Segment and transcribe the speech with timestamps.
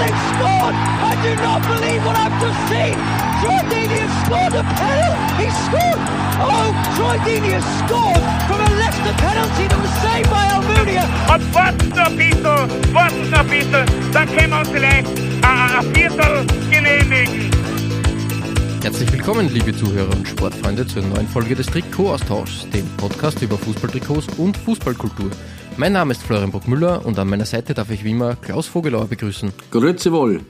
[0.00, 0.74] they've scored!
[0.76, 2.96] I do not believe what I've just seen!
[3.40, 5.24] Troy Deeney has scored a penalty!
[5.40, 6.00] He scored!
[6.38, 11.04] Oh, Troy Deeney has scored from a Leicester penalty that was saved by Almunia!
[11.32, 15.46] Und warten noch ein bisschen, warten noch ein bisschen, dann können wir uns vielleicht äh,
[15.46, 17.50] ein Viertel genehmigen.
[18.82, 24.28] Herzlich willkommen, liebe Zuhörer und Sportfreunde, zur neuen Folge des Trikot-Austauschs, dem Podcast über Fußballtrikots
[24.38, 25.30] und Fußballkultur.
[25.78, 29.08] Mein Name ist Florian Bruckmüller und an meiner Seite darf ich wie immer Klaus Vogelauer
[29.08, 29.52] begrüßen.
[29.70, 30.40] Grüezi wohl.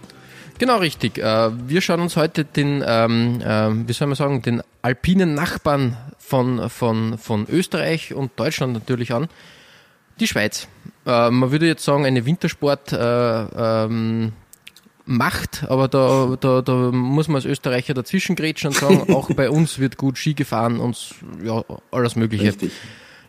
[0.59, 1.19] Genau richtig.
[1.19, 5.97] Äh, Wir schauen uns heute den, ähm, ähm, wie soll man sagen, den alpinen Nachbarn
[6.19, 9.27] von, von, von Österreich und Deutschland natürlich an.
[10.21, 10.69] Die Schweiz.
[11.05, 14.33] Äh, Man würde jetzt sagen, eine Wintersport äh, ähm,
[15.09, 19.51] Macht, aber da, da, da muss man als Österreicher dazwischen grätschen und sagen, auch bei
[19.51, 22.45] uns wird gut Ski gefahren und ja, alles Mögliche.
[22.49, 22.73] Richtig.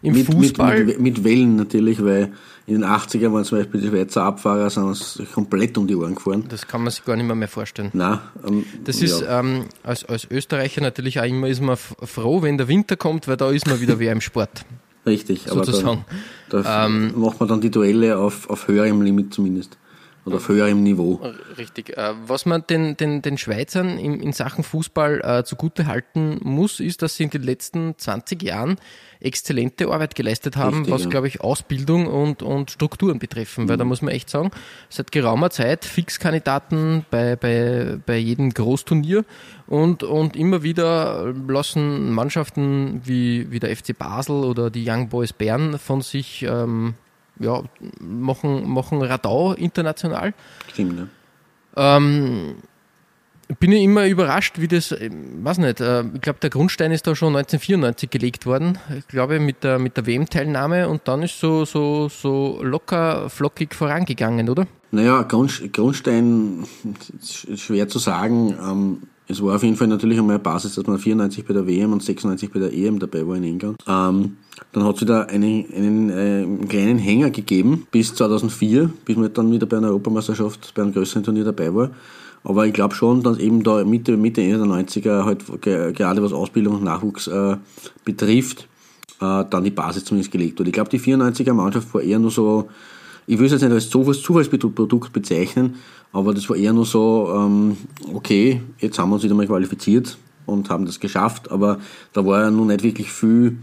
[0.02, 2.32] Im mit, Fußball, Mit, mit, mit Wellen natürlich, weil
[2.68, 6.16] in den 80ern waren zum Beispiel die Schweizer Abfahrer sind uns komplett um die Ohren
[6.16, 6.44] gefahren.
[6.50, 7.90] das kann man sich gar nicht mehr, mehr vorstellen.
[7.94, 12.42] Nein, ähm, Das ist ja, ähm, als, als Österreicher natürlich auch immer ist man froh,
[12.42, 14.66] wenn der Winter kommt, weil da ist man wieder wer im Sport.
[15.06, 15.50] richtig.
[15.50, 16.06] Aber sozusagen.
[16.50, 19.78] da, da macht man dann die Duelle auf, auf höherem Limit zumindest.
[20.28, 21.22] Oder auf höherem Niveau.
[21.58, 21.98] Richtig.
[21.98, 26.82] Äh, was man den, den, den Schweizern in, in Sachen Fußball äh, zugute halten muss,
[26.82, 28.78] ist, dass sie in den letzten 20 Jahren
[29.20, 31.10] exzellente Arbeit geleistet haben, Richtig, was, ja.
[31.10, 33.70] glaube ich, Ausbildung und, und Strukturen betreffen.
[33.70, 34.52] Weil da muss man echt sagen,
[34.90, 39.24] seit geraumer Zeit Fixkandidaten bei, bei, bei jedem Großturnier
[39.66, 45.34] und, und immer wieder lassen Mannschaften wie, wie der FC Basel oder die Young Boys
[45.34, 46.96] Bern von sich ähm,
[47.40, 47.64] ja,
[48.00, 50.34] machen, machen Radau international.
[50.72, 51.10] Stimmt, ne?
[51.76, 52.56] Ähm,
[53.60, 57.08] bin ich immer überrascht, wie das, äh, weiß nicht, äh, ich glaube, der Grundstein ist
[57.08, 61.40] da schon 1994 gelegt worden, ich glaube, mit der, mit der WM-Teilnahme und dann ist
[61.40, 64.68] so, so, so locker, flockig vorangegangen, oder?
[64.92, 66.66] Naja, Grund, Grundstein
[67.56, 68.58] schwer zu sagen.
[68.62, 71.68] Ähm, es war auf jeden Fall natürlich einmal eine Basis, dass man 94 bei der
[71.68, 73.78] WM und 96 bei der EM dabei war in England.
[73.88, 74.38] Ähm,
[74.72, 79.52] dann hat es wieder einen, einen äh, kleinen Hänger gegeben bis 2004, bis man dann
[79.52, 81.92] wieder bei einer Europameisterschaft, bei einem größeren Turnier dabei war.
[82.44, 86.24] Aber ich glaube schon, dass eben da Mitte, Mitte, Ende der 90er halt ge gerade
[86.24, 87.58] was Ausbildung und Nachwuchs äh,
[88.06, 88.70] betrifft,
[89.20, 90.70] äh, dann die Basis zumindest gelegt wurde.
[90.70, 92.70] Ich glaube, die 94er Mannschaft war eher nur so,
[93.28, 95.76] ich will es jetzt nicht als Zufalls Zufallsprodukt bezeichnen,
[96.14, 97.78] aber das war eher nur so, ähm,
[98.14, 101.80] okay, jetzt haben wir uns wieder mal qualifiziert und haben das geschafft, aber
[102.14, 103.58] da war ja nun nicht wirklich viel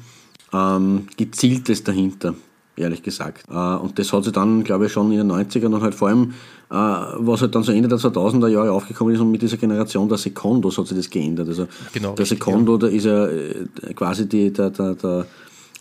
[0.52, 2.34] ähm, Gezieltes dahinter,
[2.76, 3.44] ehrlich gesagt.
[3.50, 6.08] Äh, und das hat sich dann, glaube ich, schon in den 90ern und halt vor
[6.08, 6.34] allem,
[6.70, 10.08] äh, was halt dann so Ende der 2000er Jahre aufgekommen ist und mit dieser Generation
[10.10, 11.48] der Secondos hat sich das geändert.
[11.48, 15.26] Also Genau, der richtig, Secondo, da ist ja äh, quasi die, der, der, der,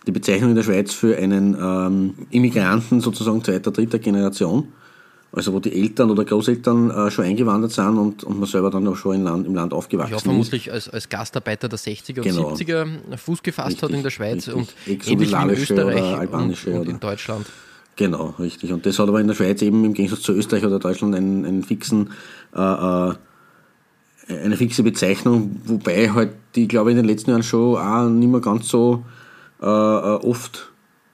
[0.07, 4.67] die Bezeichnung in der Schweiz für einen ähm, Immigranten sozusagen zweiter, dritter Generation.
[5.35, 8.87] Also wo die Eltern oder Großeltern äh, schon eingewandert sind und, und man selber dann
[8.87, 10.23] auch schon im Land, im Land aufgewachsen Ja, ist.
[10.23, 12.53] vermutlich als, als Gastarbeiter der 60er und Genau.
[12.53, 14.53] 70er Fuß gefasst hat Richtig, in der Schweiz richtig.
[14.53, 17.47] und ähnlich wie in oder Österreich und, albanische und oder- in Deutschland.
[17.95, 18.71] Genau, richtig.
[18.73, 21.45] Und das hat aber in der Schweiz eben im Gegensatz zu Österreich oder Deutschland einen,
[21.45, 22.11] einen fixen,
[22.55, 22.59] äh,
[23.09, 23.13] äh,
[24.27, 28.29] eine fixe Bezeichnung, wobei halt die, glaube ich, in den letzten Jahren schon auch nicht
[28.29, 29.03] mehr ganz so
[29.63, 30.71] äh, äh, oft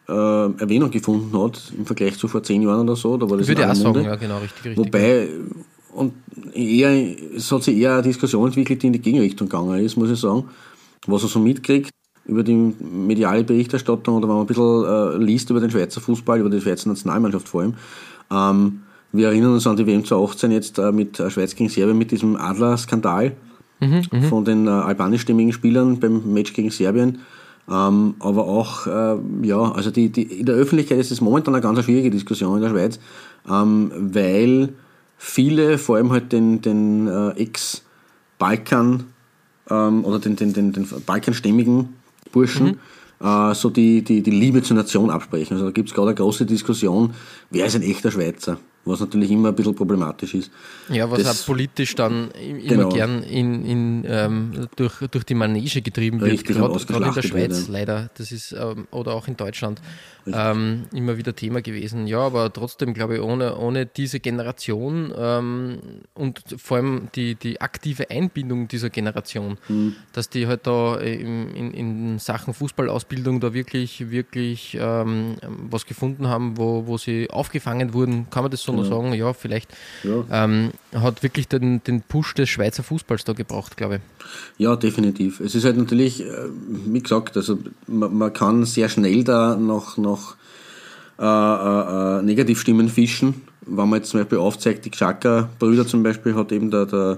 [0.07, 3.15] äh, Erwähnung gefunden hat im Vergleich zu vor zehn Jahren oder so.
[3.15, 4.77] Da war das Würde ich auch sagen, ja, genau, richtig, richtig.
[4.77, 5.29] Wobei,
[5.93, 6.13] und
[6.53, 10.09] eher, es hat sich eher eine Diskussion entwickelt, die in die Gegenrichtung gegangen ist, muss
[10.09, 10.45] ich sagen.
[11.05, 11.91] Was er so mitkriegt
[12.25, 16.39] über die mediale Berichterstattung oder wenn man ein bisschen äh, liest über den Schweizer Fußball,
[16.39, 17.75] über die Schweizer Nationalmannschaft vor allem.
[18.31, 21.97] Ähm, wir erinnern uns an die WM 2018 jetzt äh, mit äh, Schweiz gegen Serbien
[21.97, 23.35] mit diesem Adler-Skandal
[24.27, 27.19] von den äh, albanischstämmigen Spielern beim Match gegen Serbien.
[27.69, 31.61] Ähm, aber auch, äh, ja, also die, die, in der Öffentlichkeit ist es momentan eine
[31.61, 32.99] ganz schwierige Diskussion in der Schweiz,
[33.49, 34.73] ähm, weil
[35.17, 39.03] viele, vor allem halt den, den äh, Ex-Balkan
[39.69, 41.89] ähm, oder den, den, den, den balkanstämmigen
[42.31, 42.79] Burschen
[43.21, 45.53] äh, so die, die, die Liebe zur Nation absprechen.
[45.53, 47.13] Also da gibt es gerade eine große Diskussion,
[47.49, 48.57] wer ist ein echter Schweizer?
[48.85, 50.51] Was natürlich immer ein bisschen problematisch ist.
[50.89, 52.89] Ja, was Das- auch politisch dann im- immer Genau.
[52.89, 57.21] gern in, in, ähm, durch, durch die Manege getrieben wird, Richtig, gerade gerade in der
[57.21, 57.73] Schweiz ja.
[57.73, 58.09] leider.
[58.17, 59.81] Das ist, ähm, oder auch in Deutschland
[60.33, 62.07] ähm, immer wieder Thema gewesen.
[62.07, 65.79] Ja, aber trotzdem glaube ich, ohne, ohne diese Generation ähm,
[66.13, 69.95] und vor allem die, die aktive Einbindung dieser Generation, Mhm.
[70.13, 75.35] dass die halt da in, in, in Sachen Fußballausbildung da wirklich, wirklich ähm,
[75.69, 79.13] was gefunden haben, wo, wo sie aufgefangen wurden, kann man das so nur sagen?
[79.13, 79.69] Ja, vielleicht
[80.03, 80.25] Ja.
[80.45, 84.01] ähm, hat wirklich den, den Push des Schweizer Fußballs da gebraucht, glaube ich.
[84.57, 85.39] Ja, definitiv.
[85.39, 86.25] Es ist halt natürlich, äh,
[86.85, 90.18] wie gesagt, also man, man kann sehr schnell da noch, noch
[91.19, 93.41] äh, äh, äh, Negativstimmen fischen.
[93.65, 97.17] Wenn man jetzt zum Beispiel aufzeigt, die Xhaka-Brüder zum Beispiel hat eben der, der,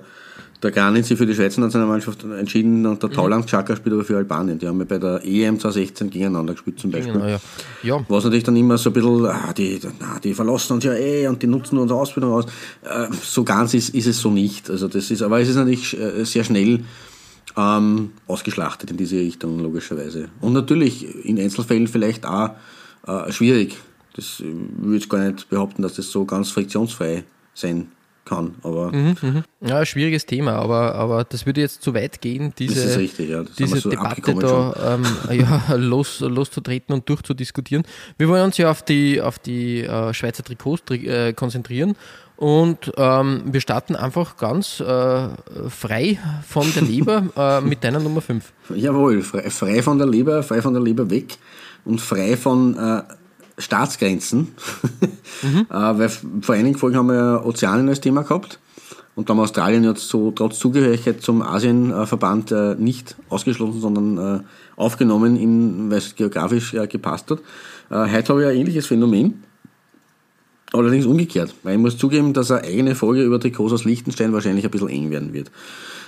[0.64, 3.14] der Granit sich für die Schweizer Nationalmannschaft entschieden und der Mhm.
[3.14, 4.58] Tauland Xhaka spielt aber für Albanien.
[4.58, 7.14] Die haben ja bei der EM 2016 gegeneinander gespielt zum Beispiel.
[7.14, 7.40] Genau, ja.
[7.84, 8.06] ja.
[8.10, 11.28] Was natürlich dann immer so ein bisschen, ah, die, na, die verlassen uns ja eh
[11.28, 12.46] und die nutzen unsere Ausbildung aus.
[12.82, 14.68] Äh, so ganz ist, ist es so nicht.
[14.68, 16.84] Also das ist, aber es ist natürlich äh, sehr schnell
[17.56, 20.30] ähm, ausgeschlachtet in diese Richtung, logischerweise.
[20.42, 22.52] Und natürlich in Einzelfällen vielleicht auch
[23.08, 23.78] äh, schwierig.
[24.16, 24.46] Das äh,
[24.78, 27.92] würde ich gar nicht behaupten, dass das so ganz friktionsfrei sein
[28.26, 28.56] kann.
[28.64, 28.92] Aber
[29.62, 33.44] ja, ein schwieriges Thema, aber, aber das würde jetzt zu weit gehen, diese, richtig, ja.
[33.58, 35.06] Diese so Debatte da ähm,
[35.40, 37.84] ja, los, loszutreten und durchzudiskutieren.
[38.18, 41.96] Wir wollen uns ja auf die, auf die äh, Schweizer Trikots tri äh, konzentrieren
[42.38, 45.28] und ähm, wir starten einfach ganz äh,
[45.70, 47.28] frei von der Leber
[47.62, 48.52] äh, mit deiner Nummer 5.
[48.74, 51.38] Jawohl, frei, frei von der Leber, frei von der Leber weg
[51.86, 53.04] und frei von äh,
[53.58, 54.50] Staatsgrenzen.
[55.44, 56.10] äh, weil
[56.42, 58.60] vor einigen Folgen haben wir ja Ozeanien als Thema gehabt
[59.16, 64.44] und da haben Australien jetzt so trotz Zugehörigkeit zum Asienverband äh, nicht ausgeschlossen, sondern äh,
[64.78, 67.40] aufgenommen, in, weil es geografisch gepasst hat.
[67.90, 69.44] Äh, heute habe ich ein ähnliches Phänomen.
[70.74, 74.64] Allerdings umgekehrt, weil ich muss zugeben, dass eine eigene Folge über Trikots aus Liechtenstein wahrscheinlich
[74.64, 75.52] ein bisschen eng werden wird.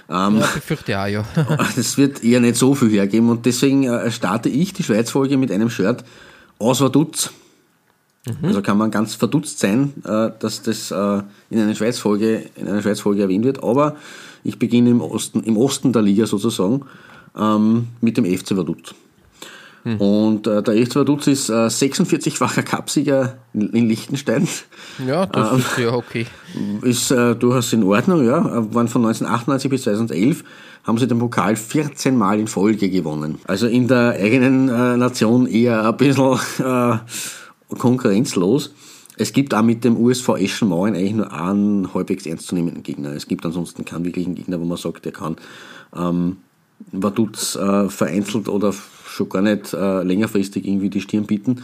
[0.10, 1.26] Ja, befürchte auch, ja.
[1.76, 5.52] Das wird eher nicht so viel hergeben und deswegen äh, starte ich die Schweiz-Folge mit
[5.52, 6.04] einem Shirt
[6.60, 7.32] aus Vaduz.
[8.42, 12.46] Also kann man ganz verdutzt sein, äh, dass das äh, in einer Schweiz-Folge
[12.82, 13.98] Schweiz-Folge erwähnt wird, aber
[14.46, 16.86] ich beginne im Osten, im Osten der Liga sozusagen
[17.38, 18.96] ähm, mit dem FC Vaduz.
[19.86, 24.48] Und äh, der FC Vaduz ist äh, 46-facher Cupsieger in, in Liechtenstein.
[25.06, 26.26] Ja, das ist ja okay.
[26.84, 28.40] Ist äh, durchaus in Ordnung, ja.
[28.40, 30.44] Äh, Waren von 1998 bis 2011
[30.86, 33.40] haben sie den Pokal 14 Mal in Folge gewonnen.
[33.46, 36.98] Also in der eigenen äh, Nation eher ein bisschen äh,
[37.78, 38.74] konkurrenzlos.
[39.18, 43.12] Es gibt auch mit dem USV Eschenmauern eigentlich nur einen halbwegs ernstzunehmenden Gegner.
[43.14, 45.38] Es gibt ansonsten keinen wirklichen Gegner, wo man sagt, der kann
[45.96, 46.38] ähm,
[46.92, 48.74] Vaduz äh, vereinzelt oder
[49.14, 51.62] schon gar nicht äh, längerfristig irgendwie die Stirn bieten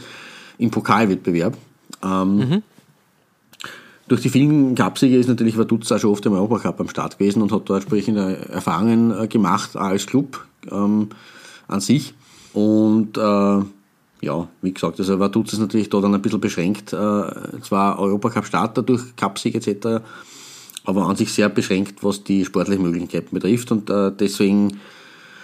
[0.58, 1.58] im Pokalwettbewerb.
[2.04, 2.64] Ähm,
[4.08, 7.42] durch die vielen Cupsiege ist natürlich Vaduz auch schon oft im Europacup am Start gewesen
[7.42, 11.10] und hat da entsprechende Erfahrungen äh, gemacht, als Club ähm,
[11.68, 12.14] an sich.
[12.54, 13.22] Und äh,
[14.22, 16.92] ja, wie gesagt, also Vaduz ist natürlich da dann ein bisschen beschränkt.
[16.92, 20.04] Äh, zwar Europacup-Starter durch Cupsieg etc.,
[20.86, 23.72] aber an sich sehr beschränkt, was die sportlichen Möglichkeiten betrifft.
[23.72, 24.80] Und äh, deswegen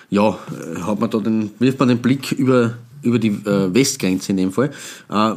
[0.10, 4.32] ja, äh, hat man da den, wirft man den Blick über, über die äh, Westgrenze
[4.32, 4.72] in dem Fall.
[5.10, 5.34] Äh,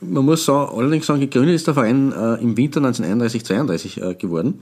[0.00, 4.14] man muss sagen, allerdings sagen, gegründet ist der Verein äh, im Winter 1931, 32 äh,
[4.14, 4.60] geworden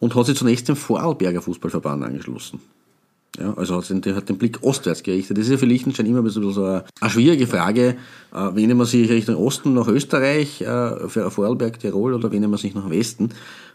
[0.00, 2.60] und hat sich zunächst dem Vorarlberger Fußballverband angeschlossen.
[3.38, 5.38] Ja, also hat den, hat den Blick ostwärts gerichtet.
[5.38, 7.96] Das ist ja für Liechtenstein immer ein bisschen so eine, schwierige Frage.
[8.34, 12.58] Äh, wehnt man sich Richtung Osten nach Österreich, äh, für Vorarlberg, Tirol oder wehnt man
[12.58, 13.30] sich nach Westen?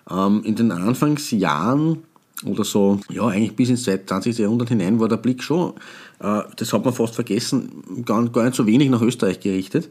[0.10, 2.00] Ähm, in den Anfangsjahren
[2.46, 4.38] oder so, ja, eigentlich bis ins 20.
[4.38, 5.74] Jahrhundert hinein war der Blick schon,
[6.20, 9.90] äh, das hat man fast vergessen, gar, gar nicht so wenig nach Österreich gerichtet.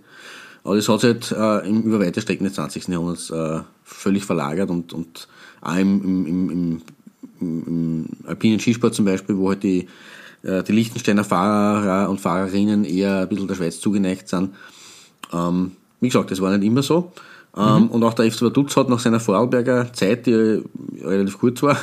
[0.65, 2.89] Aber das hat sich halt äh, im, über weite Strecken des 20.
[2.89, 5.29] Jahrhunderts äh, völlig verlagert und, und
[5.61, 6.83] auch im, im, im, im,
[7.67, 9.89] im alpinen Skisport zum Beispiel, wo halt die,
[10.43, 14.51] äh, die Liechtensteiner Fahrer und Fahrerinnen eher ein bisschen der Schweiz zugeneigt sind.
[15.33, 17.13] Ähm, wie gesagt, das war nicht immer so.
[17.57, 20.63] Ähm, Und auch der FC Vaduz hat nach seiner Vorarlberger Zeit, die
[21.03, 21.77] relativ kurz war,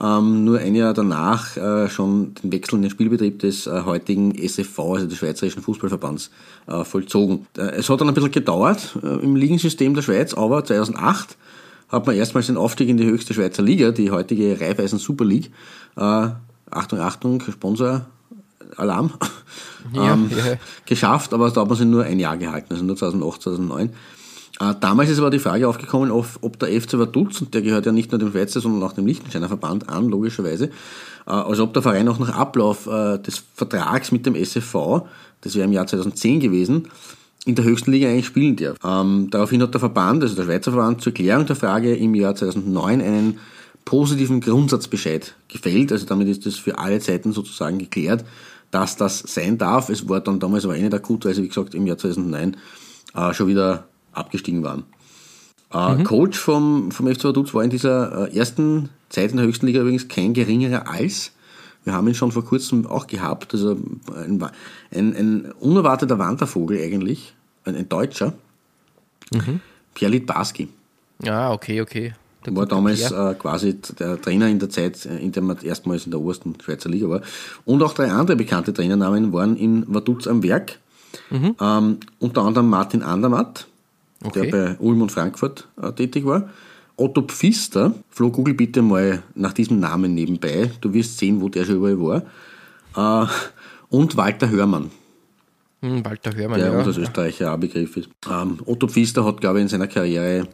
[0.00, 4.32] ähm, nur ein Jahr danach äh, schon den Wechsel in den Spielbetrieb des äh, heutigen
[4.36, 6.30] SFV, also des Schweizerischen Fußballverbands,
[6.68, 7.46] äh, vollzogen.
[7.56, 11.36] Es hat dann ein bisschen gedauert im Ligensystem der Schweiz, aber 2008
[11.88, 15.50] hat man erstmals den Aufstieg in die höchste Schweizer Liga, die heutige Raiffeisen Super League.
[15.96, 18.06] Achtung, Achtung, Sponsor,
[18.76, 19.12] Alarm.
[19.94, 20.56] Ja, ähm, ja.
[20.84, 23.90] geschafft, aber da hat man sie nur ein Jahr gehalten, also nur 2008, 2009.
[24.60, 27.92] Äh, damals ist aber die Frage aufgekommen, ob, der FC Vaduz, und der gehört ja
[27.92, 30.70] nicht nur dem Schweizer, sondern auch dem Liechtensteiner Verband an, logischerweise,
[31.26, 35.06] also ob der Verein auch nach Ablauf äh, des Vertrags mit dem SFV,
[35.42, 36.88] das wäre im Jahr 2010 gewesen,
[37.44, 38.76] in der höchsten Liga eigentlich spielen darf.
[38.84, 42.34] Ähm, daraufhin hat der Verband, also der Schweizer Verband, zur Klärung der Frage im Jahr
[42.34, 43.38] 2009 einen
[43.84, 45.92] positiven Grundsatzbescheid gefällt.
[45.92, 48.24] Also damit ist das für alle Zeiten sozusagen geklärt,
[48.70, 49.88] dass das sein darf.
[49.88, 52.56] Es war dann damals aber eh nicht akut, wie gesagt, im Jahr 2009
[53.14, 53.86] äh, schon wieder
[54.18, 54.84] abgestiegen waren.
[55.72, 56.04] Äh, mhm.
[56.04, 59.80] Coach vom, vom FC Vaduz war in dieser äh, ersten Zeit in der höchsten Liga
[59.80, 61.32] übrigens kein geringerer als
[61.88, 63.78] wir haben ihn schon vor kurzem auch gehabt, also
[64.14, 64.44] ein,
[64.94, 67.34] ein, ein unerwarteter Wandervogel eigentlich,
[67.64, 68.34] ein, ein Deutscher,
[69.32, 69.60] mhm.
[69.94, 70.68] Pierre Litbarski.
[71.26, 72.12] Ah, okay, okay.
[72.44, 76.04] Der war damals äh, quasi der Trainer in der Zeit, äh, in der man erstmals
[76.04, 77.22] in der obersten Schweizer Liga war.
[77.64, 80.78] Und auch drei andere bekannte Trainernamen waren in Vaduz am Werk.
[81.30, 81.56] Mhm.
[81.58, 83.66] Ähm, unter anderem Martin Andermatt,
[84.24, 84.50] okay.
[84.50, 86.48] der bei Ulm und Frankfurt äh, tätig war.
[86.96, 90.70] Otto Pfister, Flo, google bitte mal nach diesem Namen nebenbei.
[90.80, 92.24] Du wirst sehen, wo der schon überall
[92.94, 93.24] war.
[93.24, 93.28] Äh,
[93.90, 94.90] und Walter Hörmann.
[95.80, 96.78] Hm, Walter Hörmann, der ja.
[96.78, 98.08] uns als Österreicher auch Begriff ist.
[98.28, 100.48] Ähm, Otto Pfister hat, glaube ich, in seiner Karriere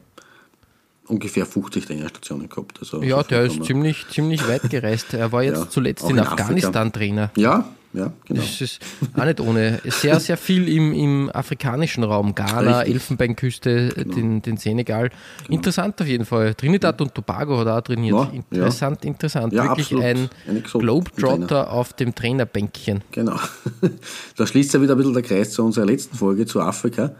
[1.07, 2.79] ungefähr 50 Trainerstationen gehabt.
[2.81, 5.15] Also ja, der ist ziemlich, ziemlich weit gereist.
[5.15, 7.31] Er war jetzt ja, zuletzt in, in Afghanistan Trainer.
[7.37, 8.41] Ja, ja, genau.
[8.41, 8.81] Das ist
[9.17, 9.81] auch nicht ohne.
[9.85, 12.35] Sehr, sehr viel im, im afrikanischen Raum.
[12.35, 12.95] Ghana, Richtig.
[12.95, 14.15] Elfenbeinküste, genau.
[14.15, 15.11] den, den Senegal.
[15.45, 15.57] Genau.
[15.57, 16.55] Interessant auf jeden Fall.
[16.55, 18.17] Trinidad und Tobago hat auch trainiert.
[18.17, 19.11] Ja, interessant, ja.
[19.11, 19.53] interessant.
[19.53, 20.29] Ja, Wirklich ein
[20.73, 23.03] Globetrotter auf dem Trainerbänkchen.
[23.13, 23.39] Genau.
[24.37, 27.15] Da schließt ja wieder ein bisschen der Kreis zu unserer letzten Folge zu Afrika.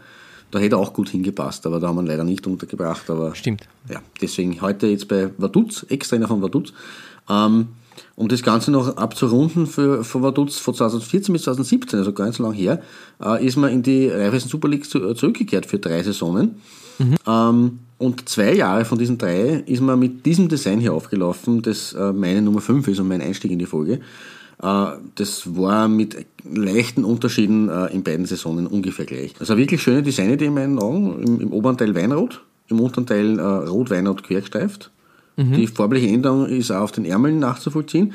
[0.51, 3.09] Da hätte er auch gut hingepasst, aber da haben wir ihn leider nicht untergebracht.
[3.09, 3.67] Aber Stimmt.
[3.89, 6.73] Ja, deswegen heute jetzt bei Vaduz, Ex-Trainer von Vaduz.
[7.29, 7.69] Ähm,
[8.15, 12.37] um das Ganze noch abzurunden für, für Vaduz von 2014 bis 2017, also gar nicht
[12.37, 12.81] so lange her,
[13.23, 16.55] äh, ist man in die Raiffeisen Super League zu, äh, zurückgekehrt für drei Saisonen.
[16.97, 17.15] Mhm.
[17.27, 21.93] Ähm, und zwei Jahre von diesen drei ist man mit diesem Design hier aufgelaufen, das
[21.93, 24.01] äh, meine Nummer 5 ist und mein Einstieg in die Folge.
[24.61, 24.85] Äh,
[25.15, 29.33] das war mit leichten Unterschieden äh, in beiden Saisonen ungefähr gleich.
[29.39, 31.23] Also wirklich schöne Design, die in meinen Augen.
[31.23, 34.91] Im, im oberen Teil Weinrot, im unteren Teil äh, Rot-Weinrot quergestreift.
[35.35, 35.53] Mhm.
[35.53, 38.13] Die farbliche Änderung ist auch auf den Ärmeln nachzuvollziehen.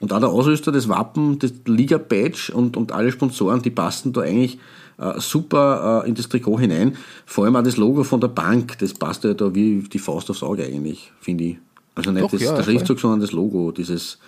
[0.00, 4.20] Und auch der Ausrüster, das Wappen, das Liga-Badge und, und alle Sponsoren, die passen da
[4.20, 4.58] eigentlich
[4.98, 6.96] äh, super äh, in das Trikot hinein.
[7.26, 10.30] Vor allem auch das Logo von der Bank, das passt ja da wie die Faust
[10.30, 11.56] aufs Auge eigentlich, finde ich.
[11.94, 14.18] Also nicht Doch, das, ja, der Schriftzug, sondern das Logo, dieses,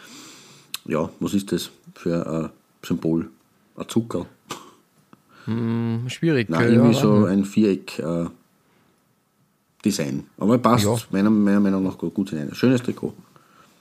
[0.87, 2.51] ja, was ist das für ein
[2.85, 3.29] Symbol?
[3.77, 4.27] Ein Zucker?
[5.45, 6.49] Hm, schwierig.
[6.49, 7.99] Nein, irgendwie ja, so ein Viereck.
[8.01, 8.27] Äh,
[9.85, 10.25] Design.
[10.39, 10.97] Aber passt ja.
[11.11, 12.55] meiner, meiner Meinung nach gut hinein.
[12.55, 13.15] Schönes Trikot.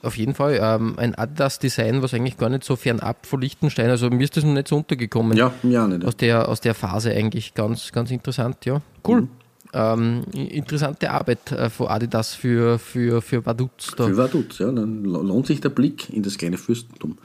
[0.02, 0.58] Auf jeden Fall.
[0.62, 4.44] Ähm, ein Adidas-Design, was eigentlich gar nicht so fernab von Liechtenstein, also mir ist das
[4.44, 5.36] noch nicht so untergekommen.
[5.36, 6.04] Ja, mir auch nicht.
[6.04, 8.80] Aus der, aus der Phase eigentlich ganz, ganz interessant, ja.
[9.06, 9.22] Cool.
[9.22, 9.28] Mhm.
[9.72, 13.92] Ähm, interessante Arbeit äh, von Adidas für, für, für Vaduz.
[13.96, 14.06] Da.
[14.06, 14.72] Für Vaduz, ja.
[14.72, 17.18] Dann lohnt sich der Blick in das kleine Fürstentum.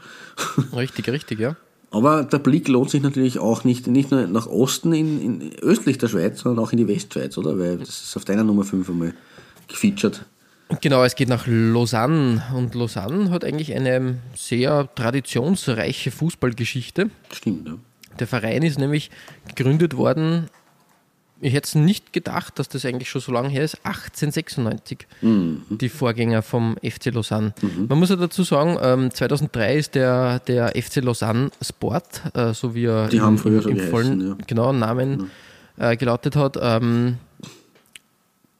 [0.75, 1.55] richtig, richtig, ja.
[1.95, 5.97] Aber der Blick lohnt sich natürlich auch nicht, nicht nur nach Osten, in, in östlich
[5.97, 7.57] der Schweiz, sondern auch in die Westschweiz, oder?
[7.57, 9.13] Weil das ist auf deiner Nummer 5 einmal
[9.69, 10.25] gefeatured.
[10.81, 17.11] Genau, es geht nach Lausanne und Lausanne hat eigentlich eine sehr traditionsreiche Fußballgeschichte.
[17.31, 17.75] Stimmt, ja.
[18.19, 19.09] Der Verein ist nämlich
[19.47, 20.49] gegründet worden
[21.41, 23.75] ich hätte es nicht gedacht, dass das eigentlich schon so lange her ist.
[23.83, 25.63] 1896, mhm.
[25.69, 27.53] die Vorgänger vom FC Lausanne.
[27.61, 27.87] Mhm.
[27.89, 32.73] Man muss ja dazu sagen, 2003 ähm, ist der, der FC Lausanne Sport, äh, so
[32.73, 34.37] wie er die im, im, im vollen ja.
[34.47, 35.29] genau, Namen
[35.77, 35.91] ja.
[35.91, 37.17] äh, gelautet hat, ähm,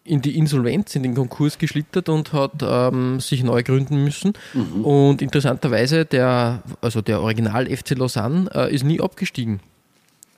[0.04, 4.34] in die Insolvenz, in den Konkurs geschlittert und hat ähm, sich neu gründen müssen.
[4.54, 4.86] Mhm.
[4.86, 9.62] Und interessanterweise, der, also der Original FC Lausanne äh, ist nie abgestiegen.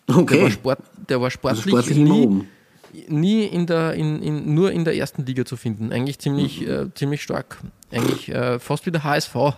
[0.08, 0.36] Okay.
[0.36, 2.46] Der war, Sport, der war sportlich, also sportlich nie,
[3.10, 5.92] nie in der, in, in, nur in der ersten Liga zu finden.
[5.92, 6.70] Eigentlich ziemlich, mhm.
[6.70, 7.58] äh, ziemlich stark.
[7.92, 9.36] Eigentlich äh, fast wie der HSV.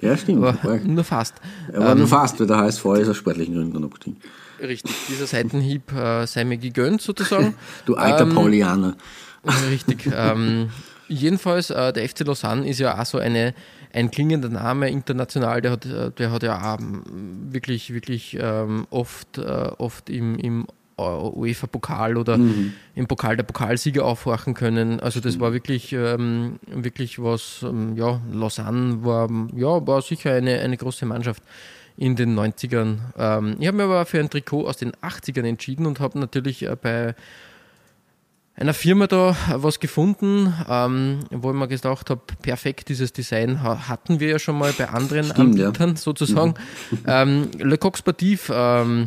[0.00, 0.44] ja, stimmt.
[0.44, 1.34] Aber nur fast.
[1.72, 4.20] Aber ähm, nur fast, weil der HSV ist aus sportlichen Gründen abgestiegen.
[4.60, 7.54] Richtig, dieser Seitenhieb äh, sei mir gegönnt sozusagen.
[7.86, 8.96] du alter ähm, Paulianer.
[9.70, 10.08] Richtig.
[10.12, 10.70] Ähm,
[11.08, 13.54] jedenfalls, äh, der FC Lausanne ist ja auch so eine
[13.96, 19.42] ein klingender Name international, der hat, äh, der hat ja wirklich, wirklich ähm, oft, äh,
[19.42, 20.66] oft im, im
[20.98, 22.72] UEFA-Pokal oder mhm.
[22.94, 24.98] im Pokal der Pokalsieger aufhorchen können.
[25.00, 30.60] Also das war wirklich, ähm, wirklich was, ähm, ja, Lausanne war, ja, war sicher eine,
[30.60, 31.42] eine große Mannschaft
[31.98, 32.98] in den 90ern.
[33.18, 36.62] Ähm, ich habe mir aber für ein Trikot aus den 80ern entschieden und habe natürlich
[36.62, 37.14] äh, bei
[38.56, 44.18] einer Firma da was gefunden, ähm, wo ich mir gedacht habe, perfekt, dieses Design hatten
[44.18, 45.96] wir ja schon mal bei anderen Stimmt, Anbietern ja.
[45.96, 46.54] sozusagen.
[46.90, 46.98] Mhm.
[47.06, 49.06] Ähm, Le Coq Sportif ähm,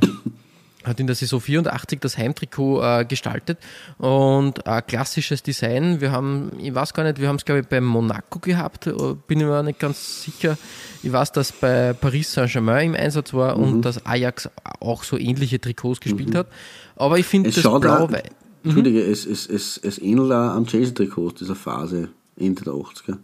[0.84, 3.58] hat in der Saison 84 das Heimtrikot äh, gestaltet
[3.98, 6.00] und ein klassisches Design.
[6.00, 8.94] Wir haben, ich weiß gar nicht, wir haben es glaube ich beim Monaco gehabt, äh,
[9.28, 10.60] bin ich mir nicht ganz sicher.
[11.02, 13.64] Ich weiß, dass bei Paris Saint-Germain im Einsatz war mhm.
[13.64, 14.48] und dass Ajax
[14.80, 16.38] auch so ähnliche Trikots gespielt mhm.
[16.38, 16.48] hat.
[16.96, 18.24] Aber ich finde das blau weiß.
[18.64, 19.12] Entschuldige, mhm.
[19.12, 23.18] es, es, es, es ähnelt auch am Chelsea-Trikot dieser Phase Ende der 80er.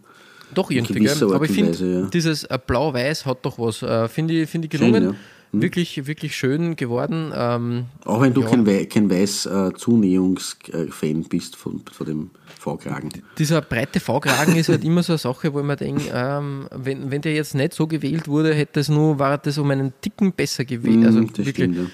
[0.54, 1.34] Doch irgendwie, gell?
[1.34, 2.08] aber ich finde, ja.
[2.08, 3.82] dieses äh, Blau-Weiß hat doch was.
[3.82, 5.02] Äh, finde ich, find ich gelungen.
[5.02, 5.16] Schön, ja.
[5.52, 5.62] Hm.
[5.62, 7.32] Wirklich, wirklich schön geworden.
[7.34, 8.48] Ähm, Auch wenn du ja.
[8.48, 13.10] kein, We kein Weiß-Zunähungsfan äh, bist von, von dem V-Kragen.
[13.38, 17.10] Dieser breite V-Kragen ist halt immer so eine Sache, wo ich mir denke, ähm, wenn,
[17.10, 20.32] wenn der jetzt nicht so gewählt wurde, hätte es nur, war das um einen Ticken
[20.32, 21.00] besser gewählt.
[21.00, 21.90] Mm, also wirklich, stimmt,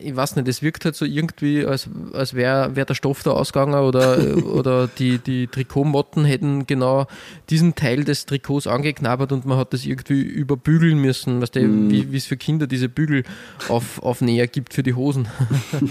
[0.00, 3.32] ich weiß nicht, es wirkt halt so irgendwie, als, als wäre wär der Stoff da
[3.32, 7.06] ausgegangen oder, oder die, die Trikotmotten hätten genau
[7.50, 11.90] diesen Teil des Trikots angeknabbert und man hat das irgendwie überbügeln müssen, weißt du, mm.
[11.90, 15.28] wie es für Kinder diese Bügelaufnäher gibt für die Hosen.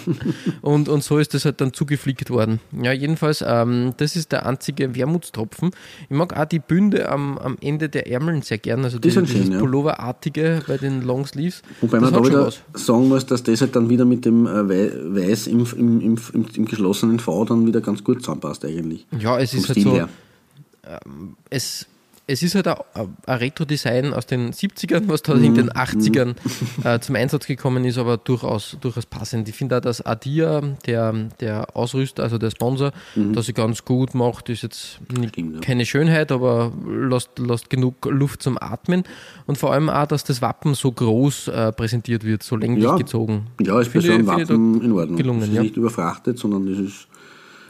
[0.62, 2.60] und, und so ist das halt dann zugeflickt worden.
[2.82, 5.72] Ja, jedenfalls, ähm, das ist der einzige Wermutstropfen.
[6.10, 9.30] Ich mag auch die Bünde am, am Ende der Ärmeln sehr gern, also die, dieses
[9.30, 9.60] schön, ja.
[9.60, 11.62] Pulloverartige bei den Longsleeves.
[11.82, 14.68] Wobei man da wieder sagen muss, dass das halt dann wieder wieder mit dem äh,
[14.70, 16.18] Weiß im, im, im,
[16.54, 19.08] im, geschlossenen V dann wieder ganz gut zusammenpasst eigentlich.
[19.18, 19.96] Ja, es ist halt so.
[19.96, 21.88] Ähm, es,
[22.27, 26.34] es ist halt ein, ein Retro-Design aus den 70ern, was da mm, in den 80ern
[26.34, 26.88] mm.
[26.88, 29.48] äh, zum Einsatz gekommen ist, aber durchaus, durchaus passend.
[29.48, 33.34] Ich finde auch, dass Adia, der, der Ausrüster, also der Sponsor, mm.
[33.34, 35.60] das sie ganz gut macht, ist jetzt Stimmt, ja.
[35.62, 39.03] keine Schönheit, aber lässt, lässt genug Luft zum Atmen.
[39.46, 42.96] Und vor allem auch, dass das Wappen so groß äh, präsentiert wird, so länglich ja.
[42.96, 43.48] gezogen.
[43.62, 45.17] Ja, ist bei so einem Wappen in Ordnung.
[45.17, 45.62] Gelungen, es ist ja.
[45.62, 47.08] nicht überfrachtet, sondern es ist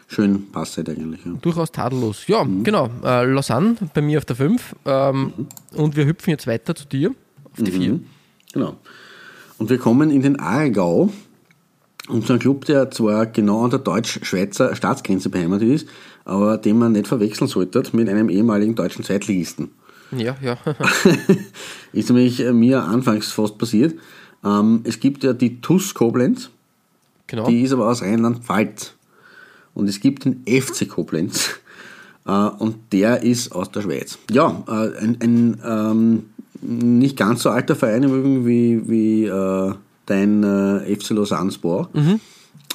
[0.07, 1.25] schön passt halt eigentlich.
[1.25, 1.33] Ja.
[1.41, 2.27] Durchaus tadellos.
[2.27, 2.63] Ja, mhm.
[2.63, 2.89] genau.
[3.03, 4.75] Äh, Lausanne bei mir auf der 5.
[4.85, 5.47] Ähm, mhm.
[5.77, 7.11] Und wir hüpfen jetzt weiter zu dir
[7.51, 7.93] auf die 4.
[7.93, 8.05] Mhm.
[8.53, 8.77] Genau.
[9.57, 11.09] Und wir kommen in den Aargau.
[12.07, 15.87] Und so ein Club, der zwar genau an der deutsch-schweizer Staatsgrenze beheimatet ist,
[16.23, 19.71] aber den man nicht verwechseln sollte mit einem ehemaligen deutschen Zweitligisten.
[20.11, 20.57] Ja, ja.
[21.93, 23.95] ist nämlich äh, mir anfangs fast passiert.
[24.43, 26.51] Ähm, es gibt ja die TUS Koblenz.
[27.25, 27.47] Genau.
[27.47, 28.93] Die ist aber aus Rheinland-Pfalz.
[29.75, 31.51] Und es gibt den FC Koblenz
[32.25, 34.17] äh, und der ist aus der Schweiz.
[34.31, 36.23] Ja, äh, ein, ein ähm,
[36.61, 39.73] nicht ganz so alter Verein wie, wie äh,
[40.07, 41.93] dein äh, FC Lausanne Sport.
[41.93, 42.19] Mhm.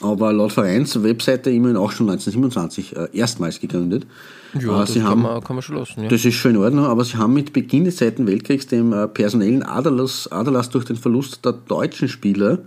[0.02, 4.06] Aber laut Vereinswebseite immerhin auch schon 1927 äh, erstmals gegründet.
[4.54, 6.02] Ja, äh, das sie kann, haben, man, kann man schon lassen.
[6.04, 6.08] Ja.
[6.08, 9.08] Das ist schon in Ordnung, aber sie haben mit Beginn des Zweiten Weltkriegs dem äh,
[9.08, 12.58] personellen Aderlass, Aderlass durch den Verlust der deutschen Spieler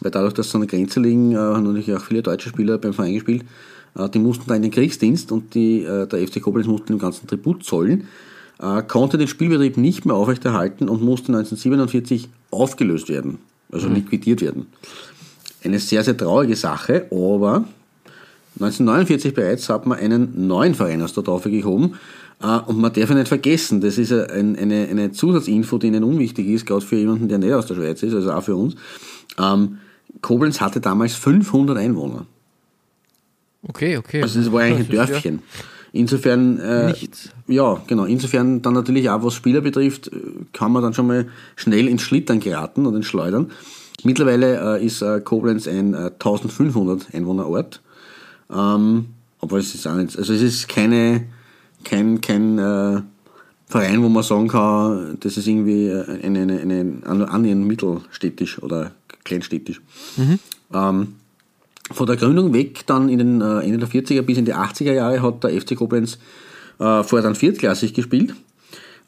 [0.00, 2.78] weil dadurch, dass sie an der Grenze liegen, äh, haben natürlich auch viele deutsche Spieler
[2.78, 3.44] beim Verein gespielt.
[3.96, 6.98] Äh, die mussten da in den Kriegsdienst und die, äh, der FC Koblenz musste den
[6.98, 8.08] ganzen Tribut zollen,
[8.88, 13.36] konnte den Spielbetrieb nicht mehr aufrechterhalten und musste 1947 aufgelöst werden,
[13.70, 13.96] also mhm.
[13.96, 14.68] liquidiert werden.
[15.62, 17.66] Eine sehr, sehr traurige Sache, aber
[18.54, 21.96] 1949 bereits hat man einen neuen Verein aus der Taufe gehoben.
[22.66, 26.64] Und man darf ja nicht vergessen, das ist eine, eine Zusatzinfo, die Ihnen unwichtig ist,
[26.64, 28.74] gerade für jemanden, der nicht aus der Schweiz ist, also auch für uns.
[29.38, 29.76] Ähm,
[30.22, 32.26] Koblenz hatte damals 500 Einwohner.
[33.62, 34.22] Okay, okay.
[34.22, 35.42] Also es war eigentlich ein Dörfchen.
[35.92, 36.94] Insofern, äh,
[37.48, 38.04] ja, genau.
[38.04, 40.20] Insofern dann natürlich auch, was Spieler betrifft, äh,
[40.52, 43.50] kann man dann schon mal schnell ins Schlittern geraten und ins Schleudern.
[44.04, 47.80] Mittlerweile äh, ist äh, Koblenz ein äh, 1500 Einwohnerort.
[48.50, 49.06] Ähm,
[49.40, 51.24] aber es ist auch nicht, also es ist keine,
[51.84, 53.00] kein, kein äh,
[53.66, 56.60] Verein, wo man sagen kann, das ist irgendwie eine, eine,
[57.04, 58.92] eine, annähernd mittelstädtisch oder
[59.26, 59.80] kleinstädtisch.
[60.16, 60.38] Mhm.
[60.72, 61.08] Ähm,
[61.90, 64.92] von der Gründung weg, dann in den äh, Ende der 40er bis in die 80er
[64.92, 66.18] Jahre, hat der FC Koblenz
[66.78, 68.34] äh, vorher dann viertklassig gespielt.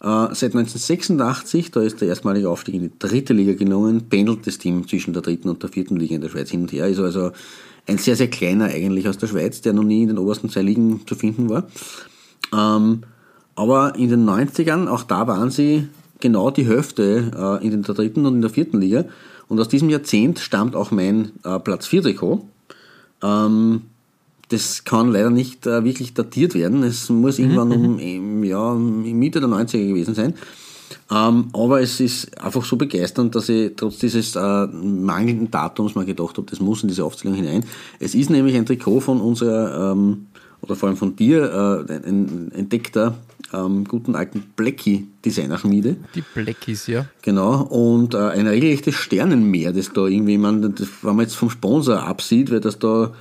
[0.00, 4.58] Äh, seit 1986, da ist der erstmalige Aufstieg in die dritte Liga gelungen, pendelt das
[4.58, 6.86] Team zwischen der dritten und der vierten Liga in der Schweiz hin und her.
[6.86, 7.32] Ist also
[7.86, 10.62] ein sehr, sehr kleiner eigentlich aus der Schweiz, der noch nie in den obersten zwei
[10.62, 11.66] Ligen zu finden war.
[12.52, 13.02] Ähm,
[13.56, 15.88] aber in den 90ern, auch da waren sie
[16.20, 19.04] genau die Hälfte äh, in der dritten und in der vierten Liga.
[19.48, 22.46] Und aus diesem Jahrzehnt stammt auch mein äh, Platz 4 Trikot.
[23.22, 23.82] Ähm,
[24.48, 26.82] das kann leider nicht äh, wirklich datiert werden.
[26.82, 30.34] Es muss mhm, irgendwann um im, ja, Mitte der 90er gewesen sein.
[31.10, 36.04] Ähm, aber es ist einfach so begeisternd, dass ich trotz dieses äh, mangelnden Datums mal
[36.04, 37.64] gedacht habe, das muss in diese Aufzählung hinein.
[37.98, 40.26] Es ist nämlich ein Trikot von unserer, ähm,
[40.62, 43.14] oder vor allem von dir, äh, ein entdeckter
[43.52, 45.96] ähm, guten alten Blackie Designerschmiede.
[46.14, 47.06] Die Blackies, ja.
[47.22, 51.50] Genau, und äh, ein regelrechtes Sternenmeer, das da irgendwie, man, das, wenn man jetzt vom
[51.50, 53.12] Sponsor absieht, weil das da,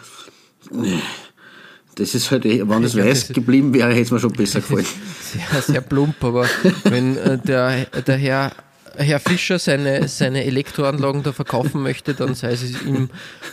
[1.95, 4.85] das ist halt, eh, wenn das weiß geblieben wäre, hätte es mir schon besser gefallen.
[5.21, 6.45] Sehr, sehr plump, aber
[6.83, 8.51] wenn äh, der, der Herr
[8.97, 13.09] Herr Fischer seine, seine Elektroanlagen da verkaufen möchte, dann sei es ihm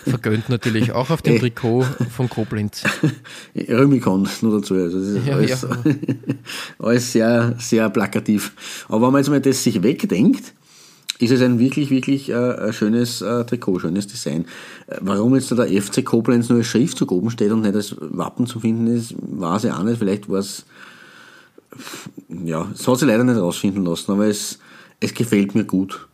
[0.07, 2.83] vergönnt natürlich, auch auf dem Trikot von Koblenz.
[3.57, 4.75] Römikon nur dazu.
[4.75, 5.69] Also das ist Ja, alles, ja.
[6.79, 8.53] alles sehr, sehr plakativ.
[8.89, 10.55] Aber wenn man jetzt mal das sich wegdenkt,
[11.19, 14.47] ist es ein wirklich, wirklich äh, schönes äh, Trikot, schönes Design.
[14.87, 17.95] Äh, warum jetzt da der FC Koblenz nur als Schriftzug oben steht und nicht als
[17.99, 19.99] Wappen zu finden ist, weiß ich auch nicht.
[19.99, 20.65] Vielleicht war es,
[22.29, 24.59] ja, es hat sich leider nicht rausfinden lassen, aber es,
[25.05, 26.07] es gefällt mir gut.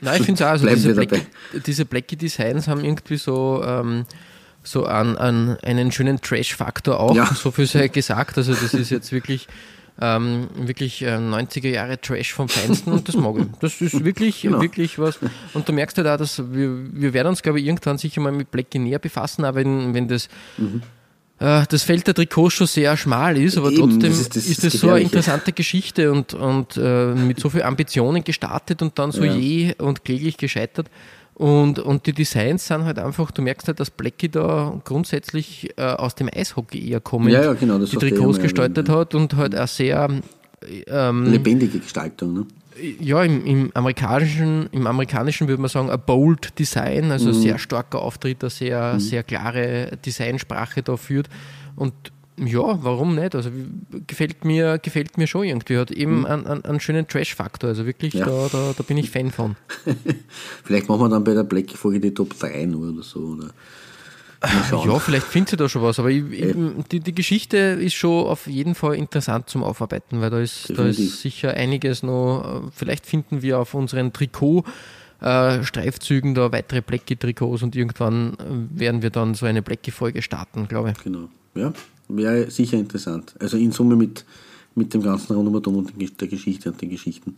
[0.00, 1.26] Nein, ich finde es auch, also Bleiben diese, Black,
[1.66, 4.04] diese Blacky Designs haben irgendwie so, ähm,
[4.62, 7.26] so an, an einen schönen Trash-Faktor auch, Ja.
[7.34, 8.36] so viel sei gesagt.
[8.38, 9.46] Also das ist jetzt wirklich,
[10.00, 13.46] ähm, wirklich äh, 90er Jahre Trash vom Feinsten und das mag ich.
[13.60, 14.60] Das ist wirklich, Genau.
[14.60, 15.18] wirklich was.
[15.54, 18.32] Und du merkst halt auch, dass wir, wir werden uns, glaube ich, irgendwann sicher mal
[18.32, 20.26] mit Blacky näher befassen, auch wenn, wenn das
[20.58, 20.62] äh,
[21.38, 24.56] das Feld der Trikots schon sehr schmal ist, aber Eben, trotzdem das ist ist es
[24.56, 28.98] das- das so eine interessante Geschichte und, und äh, mit so viel Ambitionen gestartet und
[28.98, 29.34] dann so Ja.
[29.34, 30.88] je und kläglich gescheitert.
[31.34, 35.82] Und, und die Designs sind halt einfach, du merkst halt, dass Blackie da grundsätzlich äh,
[35.82, 39.58] aus dem Eishockey eher kommt, Ja, ja, genau, das die Trikots gestaltet hat und halt
[39.58, 40.08] auch sehr
[40.86, 42.32] ähm, Lebendige Gestaltung.
[42.34, 42.46] Ne?
[43.00, 47.34] Ja, im, im amerikanischen, im amerikanischen würde man sagen, ein bold Design, also Mhm.
[47.34, 51.28] sehr starker Auftritt, eine sehr, sehr klare Designsprache da führt.
[51.76, 51.92] Und
[52.36, 53.36] ja, warum nicht?
[53.36, 53.50] Also
[54.08, 55.78] gefällt mir, gefällt mir schon irgendwie.
[55.78, 57.68] Hat eben einen, einen, einen schönen Trash-Faktor.
[57.70, 58.20] Also wirklich, Mhm.
[58.20, 58.26] Ja.
[58.26, 59.54] da, da, da bin ich Fan von.
[60.64, 63.20] Vielleicht machen wir dann bei der Black-Folge die Top 3 nur oder so.
[63.20, 63.50] Oder?
[64.70, 66.54] Ja, vielleicht findet sie da schon was, aber ich, ich,
[66.90, 70.86] die, die Geschichte ist schon auf jeden Fall interessant zum Aufarbeiten, weil da ist, da
[70.86, 72.64] ist sicher einiges noch.
[72.66, 74.64] äh, Vielleicht finden wir auf unseren Trikot.
[75.20, 80.68] äh, Streifzügen da weitere Blackie-Trikots und irgendwann äh, werden wir dann so eine Blackie-Folge starten,
[80.68, 81.02] glaube ich.
[81.02, 81.28] Genau.
[81.54, 81.72] Ja,
[82.08, 83.34] wäre sicher interessant.
[83.40, 84.24] Also in Summe mit,
[84.74, 87.36] mit dem ganzen Rundum und der Geschichte und den Geschichten.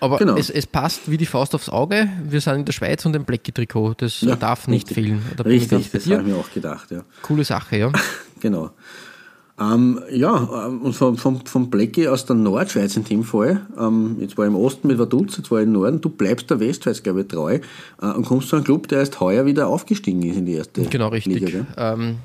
[0.00, 0.36] Aber Genau.
[0.36, 2.08] es, es passt wie die Faust aufs Auge.
[2.28, 3.94] Wir sind in der Schweiz und ein Blackie-Trikot.
[3.98, 5.04] Das Ja, darf nicht richtig.
[5.06, 5.22] fehlen.
[5.36, 7.02] Da Richtig, das habe ich mir auch gedacht, ja.
[7.22, 7.92] Coole Sache, ja.
[8.40, 8.70] Genau.
[9.58, 14.16] Ähm, ja, ähm, und vom, vom, vom Blackie aus der Nordschweiz in dem Fall, ähm,
[14.20, 16.60] jetzt war ich im Osten mit Vaduz, jetzt war ich im Norden, du bleibst der
[16.60, 17.58] Westschweiz, glaube ich, treu
[18.02, 20.82] äh, und kommst zu einem Club, der erst heuer wieder aufgestiegen ist in die erste
[20.82, 21.40] Genau, richtig.
[21.40, 21.64] Liga.
[21.78, 22.16] Ähm,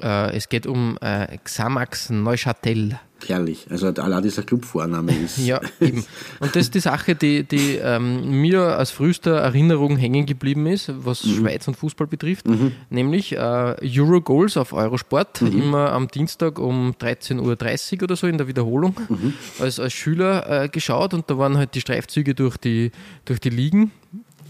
[0.00, 2.98] äh, es geht um äh, Xamax Neuchâtel.
[3.26, 5.38] Herrlich, also allein dieser Clubvorname ist...
[5.38, 6.04] Ja, eben.
[6.40, 10.92] Und das ist die Sache, die, die ähm, mir als frühester Erinnerung hängen geblieben ist,
[10.94, 11.36] was Mhm.
[11.38, 12.44] Schweiz und Fußball betrifft,
[12.90, 15.62] nämlich äh, Euro Goals auf Eurosport, Mhm.
[15.62, 19.32] immer am Dienstag um 13.30 Uhr oder so in der Wiederholung, Mhm.
[19.58, 22.90] als, als Schüler äh, geschaut und da waren halt die Streifzüge durch die,
[23.24, 23.90] durch die Ligen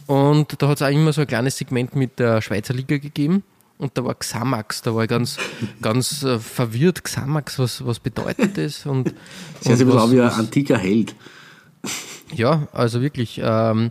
[0.06, 3.44] und da hat es auch immer so ein kleines Segment mit der Schweizer Liga gegeben.
[3.76, 5.36] Und da war Xamax, da war ich ganz,
[5.82, 7.02] ganz äh, verwirrt.
[7.04, 8.86] Xamax, was, was bedeutet das?
[8.86, 9.08] Und,
[9.64, 11.14] ein und was- wie ein antiker Held.
[12.32, 13.40] ja, also wirklich.
[13.42, 13.90] Ähm,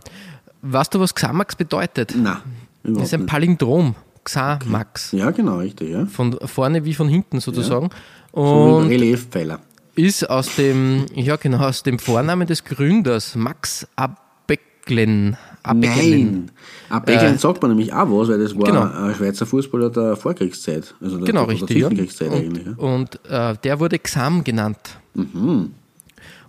[0.62, 2.14] weißt du, was Xamax bedeutet?
[2.16, 2.38] Nein,
[2.82, 3.26] Das ist ein.
[3.26, 3.94] Palindrom.
[4.24, 5.12] Xamax.
[5.12, 6.06] Ja, genau, richtig, ja.
[6.06, 7.90] Von vorne wie von hinten sozusagen.
[8.32, 9.60] So ein Und Reliefpfeiler.
[9.96, 15.36] ist aus dem, ja genau, aus dem Vornamen des Gründers, Max Abecklen.
[15.64, 16.20] Abecklen.
[16.20, 16.50] Nein,
[16.90, 18.82] ab Becklein sagt man nämlich auch was, weil das war Genau.
[19.08, 20.94] ein Schweizer Fußballer der Vorkriegszeit.
[21.00, 21.68] Also der, Genau, der, richtig.
[21.78, 21.88] Der.
[21.88, 22.66] Zwischenkriegszeit eigentlich.
[22.66, 22.72] Ja.
[22.76, 24.78] Und, und äh, der wurde Xam genannt.
[25.14, 25.70] Mhm.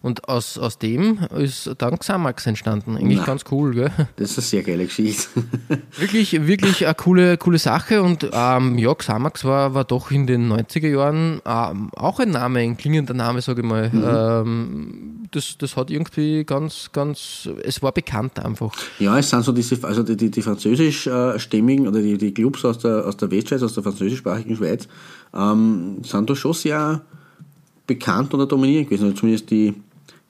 [0.05, 2.95] Und aus, aus dem ist dann Xamax entstanden.
[2.95, 3.25] Eigentlich Na.
[3.25, 3.91] ganz cool, gell?
[4.17, 5.29] Das ist eine sehr geile Geschichte.
[5.97, 10.51] Wirklich, wirklich eine coole, coole Sache und ähm, ja, Xamax war, war doch in den
[10.51, 13.89] 90er Jahren ähm, auch ein Name, ein klingender Name, sage ich mal.
[13.91, 18.73] Ähm, das, das hat irgendwie ganz, ganz, es war bekannt einfach.
[18.99, 22.77] ja, es sind so diese, also die, die, die französischstämmigen oder die, die Clubs aus
[22.77, 24.87] der, aus der Westschweiz, aus der französischsprachigen Schweiz,
[25.33, 27.01] ähm, sind da schon sehr
[27.87, 29.05] bekannt oder dominierend gewesen.
[29.05, 29.73] Also zumindest die,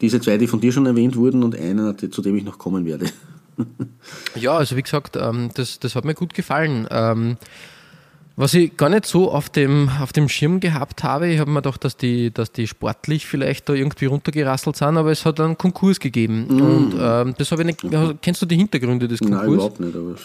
[0.02, 2.86] diese zwei, die von dir schon erwähnt wurden und einer, zu dem ich noch kommen
[2.86, 3.06] werde.
[4.36, 6.88] Ja, also wie gesagt, ähm, das, das hat mir gut gefallen.
[6.92, 7.38] Ähm,
[8.36, 11.62] was ich gar nicht so auf dem, auf dem Schirm gehabt habe, ich habe mir
[11.62, 15.58] gedacht, dass die, dass die sportlich vielleicht da irgendwie runtergerasselt sind, aber es hat einen
[15.58, 16.48] Konkurs gegeben.
[16.48, 18.22] Und ähm, das habe ich nicht.
[18.22, 19.54] Kennst du die Hintergründe des Nein, Konkurs?
[19.54, 20.16] überhaupt nicht, aber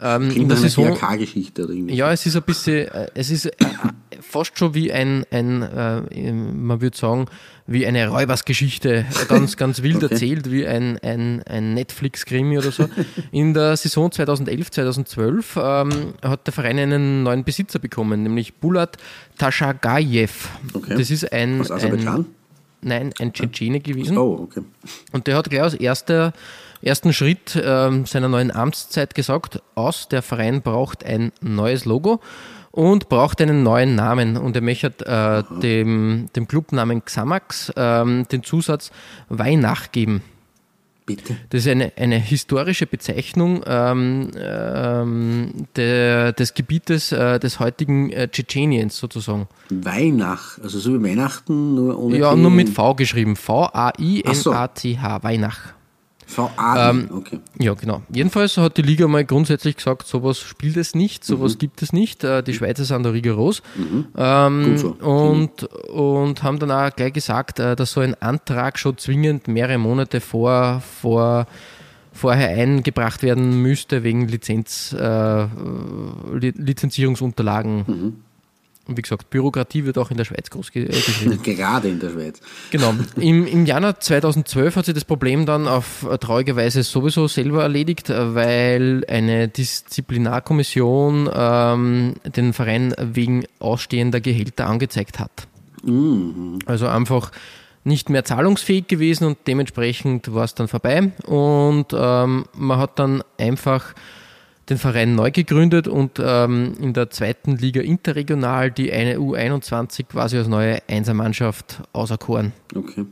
[0.00, 1.94] Ähm, in klingt der nach einer Saison, GAK-Geschichte oder irgendwie.
[1.94, 3.52] Ja, es ist ein bisschen, äh, es ist äh,
[4.20, 7.26] fast schon wie ein, ein äh, man würde sagen,
[7.66, 10.12] wie eine Räubersgeschichte, ganz, ganz wild Okay.
[10.12, 12.88] erzählt, wie ein, ein, ein Netflix-Krimi oder so.
[13.32, 18.96] In der Saison 2011, 2012 ähm, hat der Verein einen neuen Besitzer bekommen, nämlich Bulat
[19.38, 20.48] Tashagayev.
[20.74, 20.96] Okay.
[20.98, 22.20] Das ist ein, Aus Aserbaidschan?
[22.20, 22.26] ein
[22.84, 24.18] Nein, ein Tschetschene gewesen.
[24.18, 24.62] Oh, okay.
[25.12, 26.32] Und der hat gleich als erster,
[26.82, 32.20] ersten Schritt ähm, seiner neuen Amtszeit gesagt, aus, der Verein braucht ein neues Logo
[32.70, 34.36] und braucht einen neuen Namen.
[34.36, 38.90] Und er möchte äh, dem, dem Clubnamen Xamax ähm, den Zusatz
[39.28, 40.22] Weihnacht geben.
[41.06, 41.36] Bitte.
[41.50, 48.28] Das ist eine, eine historische Bezeichnung ähm, ähm, der, des Gebietes äh, des heutigen äh,
[48.28, 49.46] Tschetscheniens sozusagen.
[49.68, 53.36] Weihnacht, also so wie Weihnachten, nur ohne Ja, nur mit V geschrieben.
[53.36, 55.73] V-A-I-N-A-T-H, Weihnacht.
[56.90, 57.38] Ähm, okay.
[57.58, 58.02] Ja, genau.
[58.12, 62.24] Jedenfalls hat die Liga mal grundsätzlich gesagt, sowas spielt es nicht, sowas gibt es nicht.
[62.24, 63.62] Äh, Die Schweizer sind da rigoros.
[64.16, 68.78] Ähm, Gut so, und, und haben dann auch gleich gesagt, äh, dass so ein Antrag
[68.78, 71.46] schon zwingend mehrere Monate vor, vor
[72.16, 75.44] vorher eingebracht werden müsste wegen Lizenz, äh,
[76.32, 78.22] Li- Lizenzierungsunterlagen.
[78.86, 81.40] Und wie gesagt, Bürokratie wird auch in der Schweiz groß ge- äh, geschrieben.
[81.42, 82.40] Gerade in der Schweiz.
[82.70, 82.92] Genau.
[83.16, 87.62] Im, Im Januar 2012 hat sich das Problem dann auf äh, traurige Weise sowieso selber
[87.62, 95.46] erledigt, äh, weil eine Disziplinarkommission ähm, den Verein wegen ausstehender Gehälter angezeigt hat.
[96.66, 97.30] Also einfach
[97.84, 101.12] nicht mehr zahlungsfähig gewesen und dementsprechend war es dann vorbei.
[101.26, 103.94] Und ähm, man hat dann einfach
[104.68, 110.38] den Verein neu gegründet und ähm, in der zweiten Liga interregional die eine U21 quasi
[110.38, 112.52] als neue Einsermannschaft auserkoren.
[112.74, 113.04] Okay.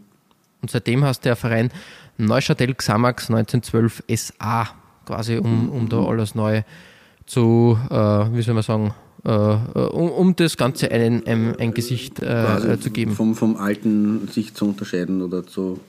[0.62, 1.71] Und seitdem heißt der Verein
[2.17, 4.69] Neuchâtel Xamax 1912 SA,
[5.05, 6.62] quasi um, um da alles neu
[7.27, 11.75] zu, äh, wie soll man sagen, äh, äh, um, um das Ganze ein, ein, ein
[11.75, 13.12] Gesicht äh, zu geben.
[13.12, 15.81] Vom, vom alten sich zu unterscheiden oder zu.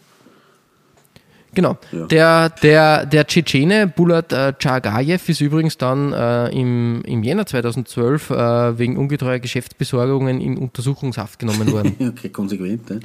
[1.54, 1.78] Genau.
[1.92, 2.06] Ja.
[2.08, 8.30] Der, der, der Tschetschene Bulat äh, Chagayev ist übrigens dann äh, im, im Jänner 2012
[8.30, 11.96] äh, wegen ungetreuer Geschäftsbesorgungen in Untersuchungshaft genommen worden.
[12.18, 12.90] Okay, konsequent.
[12.90, 12.96] Ja.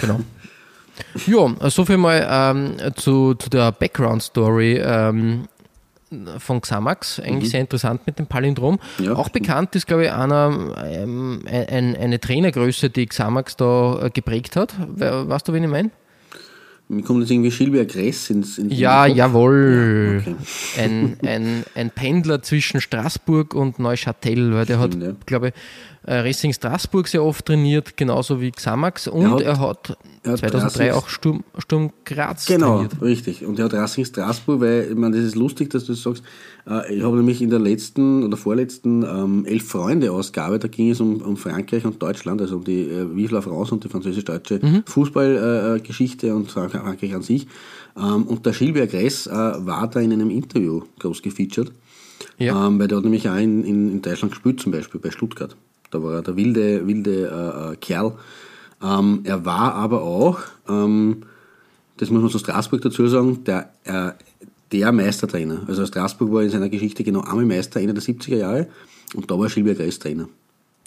[0.00, 0.20] genau.
[1.26, 5.48] Ja, so viel mal ähm, zu, zu der Background-Story ähm,
[6.38, 7.18] von Xamax.
[7.18, 8.78] Eigentlich sehr interessant mit dem Palindrom.
[8.98, 9.04] Mhm.
[9.04, 9.14] Ja.
[9.16, 14.54] Auch bekannt ist, glaube ich, einer, ähm, ein, eine Trainergröße, die Xamax da äh, geprägt
[14.54, 14.74] hat.
[14.94, 15.90] We- Weißt du, wen ich meine?
[16.88, 20.22] Mir kommt jetzt irgendwie Schilberg Gress ins, ins Ja, jawohl.
[20.24, 20.36] Ja, okay.
[20.78, 25.16] ein, ein, ein Pendler zwischen Straßburg und Neuchâtel, weil der Stimmt, hat, ja.
[25.24, 25.54] glaube ich,
[26.06, 29.08] Racing Straßburg sehr oft trainiert, genauso wie Xamax.
[29.08, 33.02] Und Er hat- er hat 2003 Racing- auch Sturm, Sturm Graz Genau, trainiert.
[33.02, 33.44] richtig.
[33.46, 36.22] Und er hat Racing Straßburg, weil, ich meine, das ist lustig, dass du das sagst.
[36.68, 41.22] Äh, Ich habe nämlich in der letzten oder vorletzten ähm, Elf-Freunde-Ausgabe, da ging es um,
[41.22, 44.82] um Frankreich und Deutschland, also um die äh, la France und die französisch-deutsche Mhm.
[44.86, 47.46] Fußballgeschichte und Frank- Frankreich an sich.
[47.96, 51.72] Ähm, und der Gilbert Gress äh, war da in einem Interview groß gefeatured.
[52.38, 52.66] Ja.
[52.66, 55.56] Ähm, weil der hat nämlich auch in, in, in Deutschland gespielt, zum Beispiel bei Stuttgart.
[55.94, 58.14] Da war er der wilde, wilde äh, äh, Kerl.
[58.82, 61.22] Ähm, er war aber auch, ähm,
[61.98, 64.10] das muss man zu Straßburg dazu sagen, der, äh,
[64.72, 65.62] der Meistertrainer.
[65.68, 68.66] Also Straßburg war in seiner Geschichte genau einmal Meister Ende der 70er Jahre
[69.14, 70.28] und da war Schilberg Reis Trainer.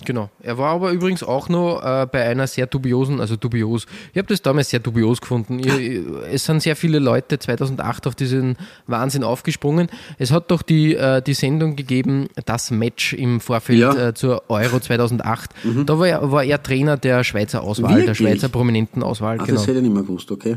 [0.05, 0.29] Genau.
[0.43, 3.87] Er war aber übrigens auch noch äh, bei einer sehr dubiosen, also dubios.
[4.13, 5.57] Ich habe das damals sehr dubios gefunden.
[5.59, 9.89] Ich, ich- es sind sehr viele Leute 2008 auf diesen Wahnsinn aufgesprungen.
[10.19, 13.93] Es hat doch die, äh, die Sendung gegeben, das Match im Vorfeld Ja.
[13.93, 13.99] Mhm.
[13.99, 15.49] äh, zur Euro 2008.
[15.87, 18.17] Da war er, war er Trainer der Schweizer Auswahl, der Wirklich?
[18.17, 19.39] Schweizer Prominentenauswahl.
[19.39, 19.57] Ah, Genau.
[19.59, 20.55] Das hätte ich nicht mehr gewusst, okay.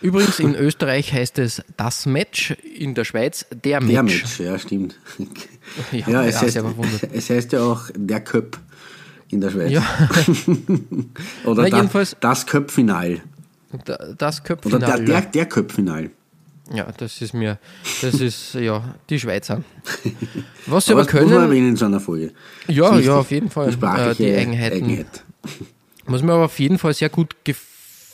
[0.00, 3.92] Übrigens in Österreich heißt es das Match, in der Schweiz der Match.
[3.92, 4.94] Der Match, ja, stimmt.
[5.90, 8.58] Ja, ja, es, ja, heißt, es heißt ja auch der Köp
[9.30, 9.70] in der Schweiz.
[9.72, 9.82] Ja.
[11.44, 13.20] Oder Na, da, jedenfalls- das Köpfinal.
[13.84, 14.80] Da- Das Oder Köpfinal.
[14.80, 16.10] der, der, der Köpfinal.
[16.72, 17.58] Ja, das ist mir,
[18.02, 19.62] das ist ja die Schweizer.
[20.66, 22.32] Was sie Aber aber das muss man können, erwähnen in so einer Folge.
[22.66, 23.68] Ja, ja, auf jeden Fall.
[23.68, 24.76] Die sprachliche Äh, die Eigenheiten.
[24.84, 25.24] Eigenheit.
[26.04, 27.34] was mir aber auf jeden Fall sehr gut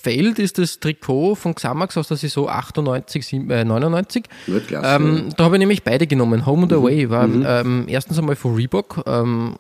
[0.05, 4.25] gefällt, ist das Trikot von Xamax aus der Saison 98, sieben- äh, 99.
[4.47, 5.17] Ja, klasse, Mhm.
[5.17, 6.47] Ähm, da habe ich nämlich beide genommen.
[6.47, 9.03] Home and Away war ähm, erstens einmal von Reebok.
[9.07, 9.55] Ähm,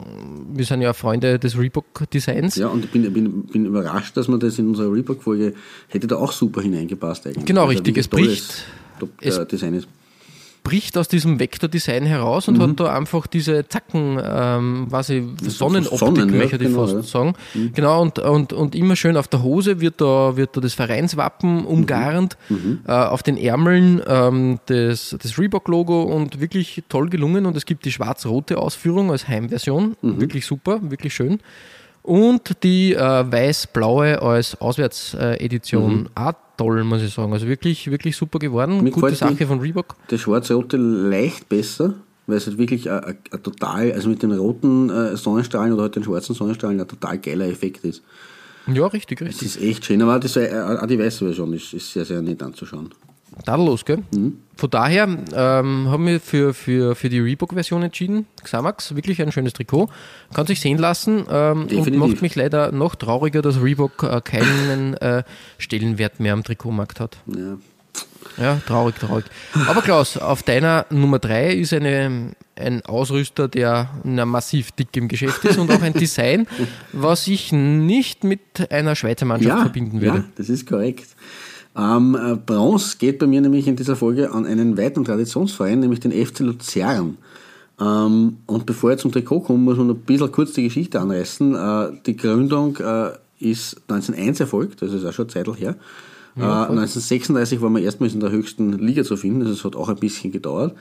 [0.52, 2.56] wir sind ja Freunde des Reebok-Designs.
[2.56, 5.54] Ja, und ich bin, bin, bin überrascht, dass man das in unserer Reebok-Folge
[5.88, 7.44] hätte da auch super hineingepasst eigentlich.
[7.46, 7.96] Genau, da richtig.
[7.96, 8.64] Es bricht-
[9.00, 9.88] Top, es- äh, Design ist.
[10.64, 12.54] Bricht aus diesem Vektor-Design heraus Mhm.
[12.54, 16.94] und hat da einfach diese Zacken, ähm, quasi Sonnenoptik, Sonnen, ja, möchte ich genau, fast
[16.94, 17.02] ja.
[17.02, 17.34] sagen.
[17.74, 20.76] Genau, und, und, und immer schön auf der Hose wird da, wird da das Mhm.
[20.84, 22.36] Vereinswappen umgarnt,
[22.86, 27.44] äh, auf den Ärmeln ähm, das, das Reebok-Logo und wirklich toll gelungen.
[27.46, 30.20] Und es gibt die schwarz-rote Ausführung als Heimversion, Mhm.
[30.20, 31.40] wirklich super, wirklich schön.
[32.02, 37.32] Und die äh, weiß-blaue als Auswärtsedition, auch toll, muss ich sagen.
[37.32, 38.82] Also wirklich, wirklich super geworden.
[38.82, 39.94] Mir Gute gefällt die- Sache von Reebok.
[40.10, 41.94] Der schwarz-rote leicht besser,
[42.26, 45.82] weil es halt wirklich ein, ein, ein total, also mit den roten äh, Sonnenstrahlen oder
[45.82, 48.02] halt den schwarzen Sonnenstrahlen ein total geiler Effekt ist.
[48.66, 49.48] Ja, richtig, Es richtig.
[49.56, 52.42] ist echt schön, aber das, äh, auch die weiße Version ist, ist sehr, sehr nett
[52.42, 52.90] anzuschauen.
[53.44, 54.02] Tadellos, gell?
[54.14, 54.38] Mhm.
[54.56, 58.26] Von daher ähm, haben wir für, für, für die Reebok-Version entschieden.
[58.42, 59.88] Xamax, wirklich ein schönes Trikot.
[60.32, 64.94] Kann sich sehen lassen ähm, und macht mich leider noch trauriger, dass Reebok äh, keinen
[64.94, 65.24] äh,
[65.58, 67.18] Stellenwert mehr am Trikotmarkt hat.
[67.26, 67.56] Ja.
[68.36, 69.24] Ja, traurig, traurig.
[69.68, 75.06] Aber Klaus, auf deiner Nummer 3 ist eine, ein Ausrüster, der na, massiv dick im
[75.08, 76.48] Geschäft ist und auch ein Design,
[76.92, 78.40] was ich nicht mit
[78.72, 80.18] einer Schweizer Mannschaft verbinden würde.
[80.18, 81.06] Ja, das ist korrekt.
[81.76, 86.00] Ähm, äh, Bronze geht bei mir nämlich in dieser Folge an einen weiteren Traditionsverein, nämlich
[86.00, 87.18] den FC Luzern.
[87.80, 91.00] Ähm, und bevor ich zum Trikot komme, muss man noch ein bisschen kurz die Geschichte
[91.00, 91.54] anreißen.
[91.54, 93.10] Äh, die Gründung äh,
[93.40, 95.76] ist 1901 erfolgt, das ist auch schon eine Zeit her.
[96.36, 99.88] Ja, 1936 waren wir erstmals in der höchsten Liga zu finden, also es hat auch
[99.88, 100.74] ein bisschen gedauert.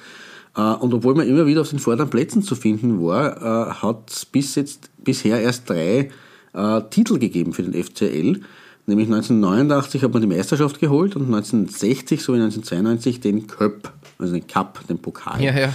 [0.55, 4.55] Und obwohl man immer wieder auf den vorderen Plätzen zu finden war, hat es bis
[4.55, 6.09] jetzt, bisher erst drei
[6.89, 8.41] Titel gegeben für den FCL.
[8.85, 14.45] Nämlich 1989 hat man die Meisterschaft geholt und 1960 sowie 1992 den Cup, also den
[14.45, 15.41] Cup, den Pokal.
[15.41, 15.73] Ja, ja.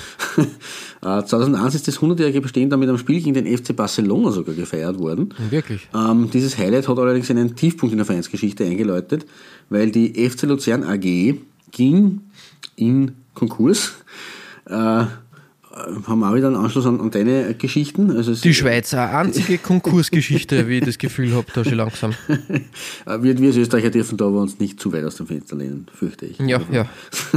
[1.24, 5.34] 2001 ist das 100-jährige Bestehen damit am Spiel gegen den FC Barcelona sogar gefeiert worden.
[5.48, 5.88] Wirklich?
[5.94, 9.24] Ähm, dieses Highlight hat allerdings einen Tiefpunkt in der Vereinsgeschichte eingeläutet,
[9.70, 11.34] weil die FC Luzern AG
[11.70, 12.20] ging
[12.76, 13.94] in Konkurs.
[14.66, 15.04] Äh,
[16.06, 18.10] haben wir auch wieder einen Anschluss an, an deine Geschichten.
[18.10, 22.14] Also die Schweizer einzige Konkursgeschichte, wie ich das Gefühl habe, da schon langsam.
[23.06, 25.86] wir, wir als Österreicher dürfen da aber uns nicht zu weit aus dem Fenster lehnen,
[25.94, 26.38] fürchte ich.
[26.38, 26.88] Ja, ja.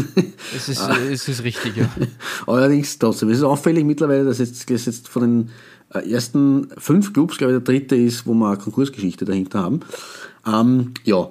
[0.55, 1.89] es, ist, es ist richtig, ja.
[2.47, 5.49] Allerdings trotzdem, es ist auffällig mittlerweile, dass jetzt, dass jetzt von den
[5.93, 9.81] äh, ersten fünf Clubs, glaube ich, der dritte ist, wo wir eine Konkursgeschichte dahinter haben.
[10.45, 11.29] Ähm, ja,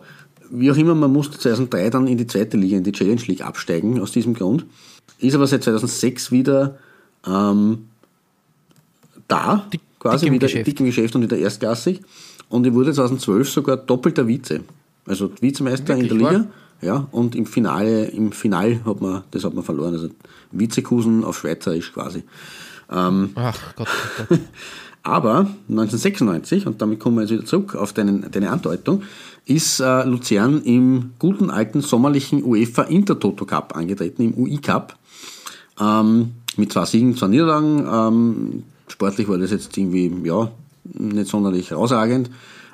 [0.51, 3.43] wie auch immer, man musste 2003 dann in die zweite Liga, in die Challenge League
[3.43, 4.67] absteigen, aus diesem Grund.
[5.19, 6.79] Ist aber seit 2006 wieder
[7.27, 7.87] ähm,
[9.29, 10.67] da, dick, quasi dick wieder Geschäft.
[10.67, 12.01] dick im Geschäft und wieder erstklassig.
[12.49, 14.61] Und ich wurde 2012 sogar doppelter Vize.
[15.07, 16.41] Also Vizemeister Wirklich, in der Liga.
[16.45, 16.51] wahr?
[16.83, 19.95] Ja, und im Finale, im Final hat man, das hat man verloren.
[19.95, 20.09] Also
[20.51, 22.23] Vizekusen auf Schweizerisch quasi.
[22.91, 24.41] Ähm, Ach Gott, Gott, Gott.
[25.03, 29.03] aber 1996, und damit kommen wir jetzt wieder zurück auf deinen, deine Andeutung,
[29.47, 34.97] ist äh, Luzern im guten alten sommerlichen UEFA Intertoto Cup angetreten, im UI Cup.
[35.81, 37.87] Ähm, mit zwei Siegen, zwei Niederlagen.
[37.91, 40.51] Ähm, sportlich war das jetzt irgendwie, ja,
[40.85, 42.29] nicht sonderlich herausragend.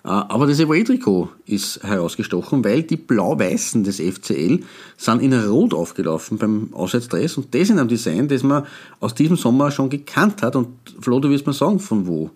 [0.05, 4.61] Äh, aber das Evoe-Trikot ist herausgestochen, weil die Blau-Weißen des FCL
[4.97, 8.65] sind in Rot aufgelaufen beim Auswärtsdress und das in einem Design, das man
[9.01, 10.55] aus diesem Sommer schon gekannt hat.
[10.55, 10.69] Und
[11.01, 12.31] Flo, du wirst mir sagen, von wo?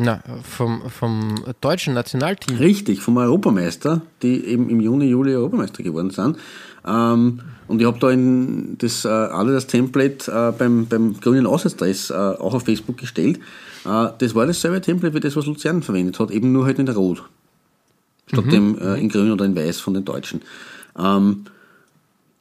[0.00, 2.56] Na, vom, vom deutschen Nationalteam.
[2.56, 6.36] Richtig, vom Europameister, die eben im Juni, Juli Europameister geworden sind.
[6.86, 11.46] Ähm, und ich habe da in das äh, alle das Template äh, beim, beim grünen
[11.46, 13.38] Auswärtsdress äh, auch auf Facebook gestellt.
[13.84, 16.88] Äh, das war dasselbe Template wie das, was Luzern verwendet hat, eben nur halt in
[16.88, 17.22] Rot.
[18.26, 20.42] Statt dem äh, in Grün oder in Weiß von den Deutschen.
[20.98, 21.44] Ähm,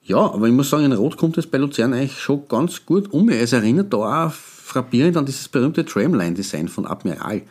[0.04, 3.12] ja, aber ich muss sagen, in Rot kommt es bei Luzern eigentlich schon ganz gut
[3.12, 3.30] um.
[3.30, 7.41] Es erinnert da auch frappierend an dieses berühmte Tramline-Design von Admiral.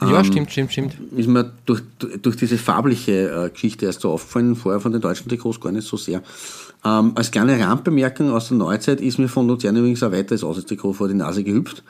[0.00, 0.96] Ja, stimmt, stimmt, stimmt.
[1.16, 1.82] Ist mir durch,
[2.22, 5.86] durch diese farbliche äh, Geschichte erst so aufgefallen, vorher von den deutschen Trikots gar nicht
[5.86, 6.22] so sehr.
[6.84, 10.94] Ähm, als kleine Randbemerkung aus der Neuzeit ist mir von Luzern übrigens ein weiteres Auswärtstrikot
[10.94, 11.82] vor die Nase gehüpft.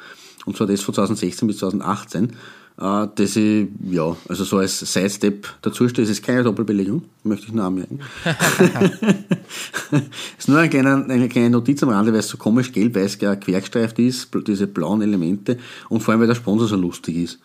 [0.44, 2.33] Und zwar das von 2016 bis 2018.
[2.81, 7.46] Äh, das ich, ja, also so als Sidestep dazu stehe, es ist keine Doppelbelegung, möchte
[7.46, 8.01] ich nur anmerken.
[10.38, 13.99] ist nur eine kleine, eine kleine Notiz am Rande, weil es so komisch gelb-weiß quergestreift
[13.99, 17.38] ist, diese blauen Elemente und vor allem, weil der Sponsor so lustig ist.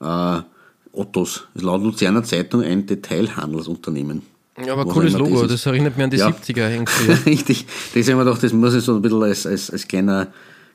[0.00, 0.40] Äh,
[0.92, 4.22] Ottos ist laut Luzerner Zeitung ein Detailhandelsunternehmen.
[4.64, 6.28] Ja, aber cooles Logo, das das, erinnert mich an die Ja.
[6.28, 7.30] 70er irgendwie.
[7.30, 7.66] Richtig.
[7.66, 10.28] Das habe ich mir gedacht, das muss ich so ein bisschen als, als, als kleiner,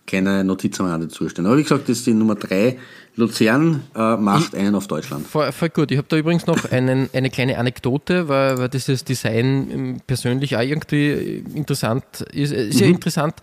[0.10, 1.45] kleiner Notiz am Rande zustellen.
[1.45, 2.78] Aber wie gesagt, das ist die Nummer drei.
[3.15, 5.28] Luzern äh, macht einen auf Deutschland.
[5.28, 5.91] Voll, voll gut.
[5.91, 10.56] Ich habe da übrigens noch einen, eine kleine Anekdote, weil, weil dieses Design ähm, persönlich
[10.56, 12.52] auch irgendwie interessant ist.
[12.52, 13.36] Äh, Sehr interessant.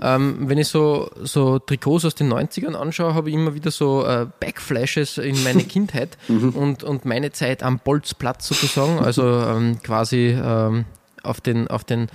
[0.00, 4.04] Ähm, wenn ich so, so Trikots aus den 90ern anschaue, habe ich immer wieder so
[4.04, 8.98] äh, Backflashes in meine Kindheit und, und meine Zeit am Bolzplatz sozusagen.
[8.98, 10.84] Also ähm, quasi ähm,
[11.22, 12.08] auf den, auf den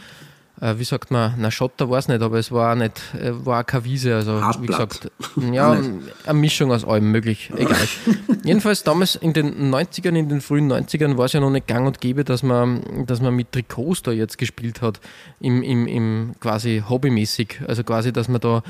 [0.60, 3.62] wie sagt man, na Schotter war es nicht, aber es war auch nicht, äh, war
[3.62, 5.00] auch keine Wiese, also wie Hartplatz.
[5.00, 5.12] gesagt,
[5.54, 5.80] ja,
[6.26, 7.78] eine Mischung aus allem möglich, egal.
[8.44, 11.86] Jedenfalls damals in den 90ern, in den frühen 90ern war es ja noch nicht gang
[11.86, 15.00] und gäbe, dass man, dass man mit Trikots da jetzt gespielt hat,
[15.40, 18.64] im, im, im quasi hobbymäßig, also quasi, dass man da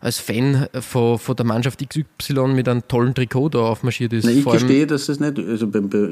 [0.00, 4.24] als Fan von, von der Mannschaft XY mit einem tollen Trikot da aufmarschiert ist.
[4.24, 6.08] Na, ich gestehe, dass das nicht, also bei, bei,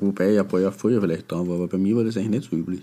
[0.00, 2.30] wobei ja ein paar Jahre vorher vielleicht da war, aber bei mir war das eigentlich
[2.30, 2.82] nicht so üblich.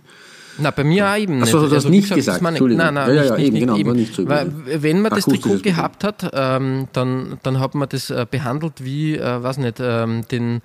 [0.57, 1.71] Na, bei mir auch eben Ach so, nicht.
[1.71, 2.59] du hast wie nicht das gesagt, meine.
[2.59, 3.87] Nein, nein, Ja, ja, nicht, ja, nicht, eben, nicht, genau, eben.
[3.89, 4.51] war nicht so Weil,
[4.83, 9.15] wenn man das Trikot gehabt hat, ähm, dann, dann hat man das äh, behandelt wie,
[9.17, 10.61] äh, weiß nicht, ähm, den,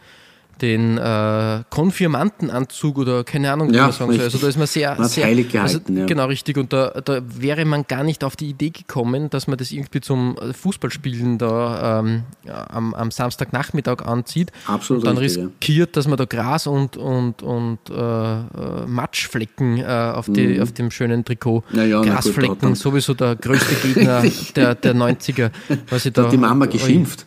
[0.62, 4.21] den äh, Konfirmandenanzug oder keine Ahnung, wie Ja, man sagen soll.
[4.25, 6.07] Also da ist man sehr, Man sehr heilig gehalten, also, ja.
[6.07, 6.57] Genau, richtig.
[6.57, 10.01] Und da, da wäre man gar nicht auf die Idee gekommen, dass man das irgendwie
[10.01, 15.49] zum Fußballspielen da ähm, am, am Samstagnachmittag anzieht Absolut und dann richtig, ja.
[15.49, 20.72] riskiert, dass man da Gras und, und, und äh, äh, Matschflecken äh, auf, die, auf
[20.72, 21.64] dem schönen Trikot.
[21.72, 24.22] Ja, ja, gut, da Grasflecken, dann- sowieso der größte Gegner
[24.57, 25.51] der, der 90er.
[25.91, 27.26] Was ich Da hat die Mama geschimpft.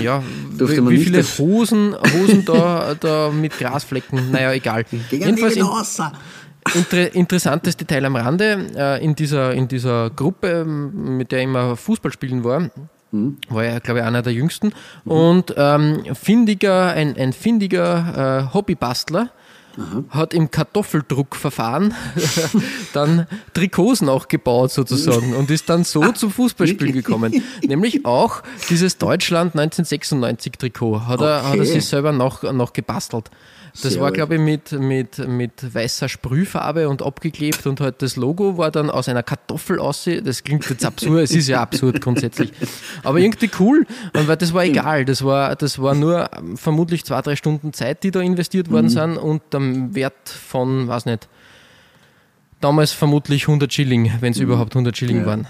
[0.00, 0.22] Ja,
[0.58, 2.52] wie, wie viele Hosen, Hosen da,
[3.00, 4.84] da mit Grasflecken, naja, egal.
[4.84, 10.62] Gegen Jedenfalls den in, inter, interessantes Detail am Rande, äh, in, dieser, in dieser Gruppe,
[10.62, 12.70] ähm, mit der ich immer Fußball spielen war,
[13.12, 13.38] Mhm.
[13.48, 14.72] war er, glaube ich, einer der jüngsten.
[15.04, 19.30] Und ähm, findiger, ein, ein findiger äh, Hobbybastler
[20.10, 21.94] hat im Kartoffeldruckverfahren
[22.92, 27.42] dann Trikots nachgebaut sozusagen und ist dann so zum Fußballspielen gekommen.
[27.62, 31.64] Nämlich auch dieses Deutschland 1996 Trikot hat, er, hat er Okay.
[31.64, 33.30] sich selber noch, noch gebastelt.
[33.82, 38.16] Das Sehr war, glaube ich, mit, mit, mit weißer Sprühfarbe und abgeklebt und halt das
[38.16, 40.24] Logo war dann aus einer Kartoffel aussehen.
[40.24, 42.52] Das klingt jetzt absurd, es ist ja absurd grundsätzlich.
[43.04, 45.04] Aber irgendwie cool, und weil das war egal.
[45.04, 48.86] Das war, das war nur ähm, vermutlich zwei, drei Stunden Zeit, die da investiert worden
[48.86, 48.90] Mhm.
[48.90, 49.60] sind und der
[49.94, 51.28] Wert von, weiß nicht,
[52.60, 55.22] damals vermutlich 100 Schilling, wenn es überhaupt 100 Schilling Mhm.
[55.22, 55.26] Ja.
[55.28, 55.46] waren.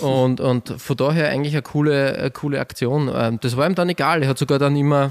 [0.00, 3.10] Und, und von daher eigentlich eine coole, eine coole Aktion.
[3.12, 4.22] Ähm, Das war ihm dann egal.
[4.22, 5.10] Er hat sogar dann immer,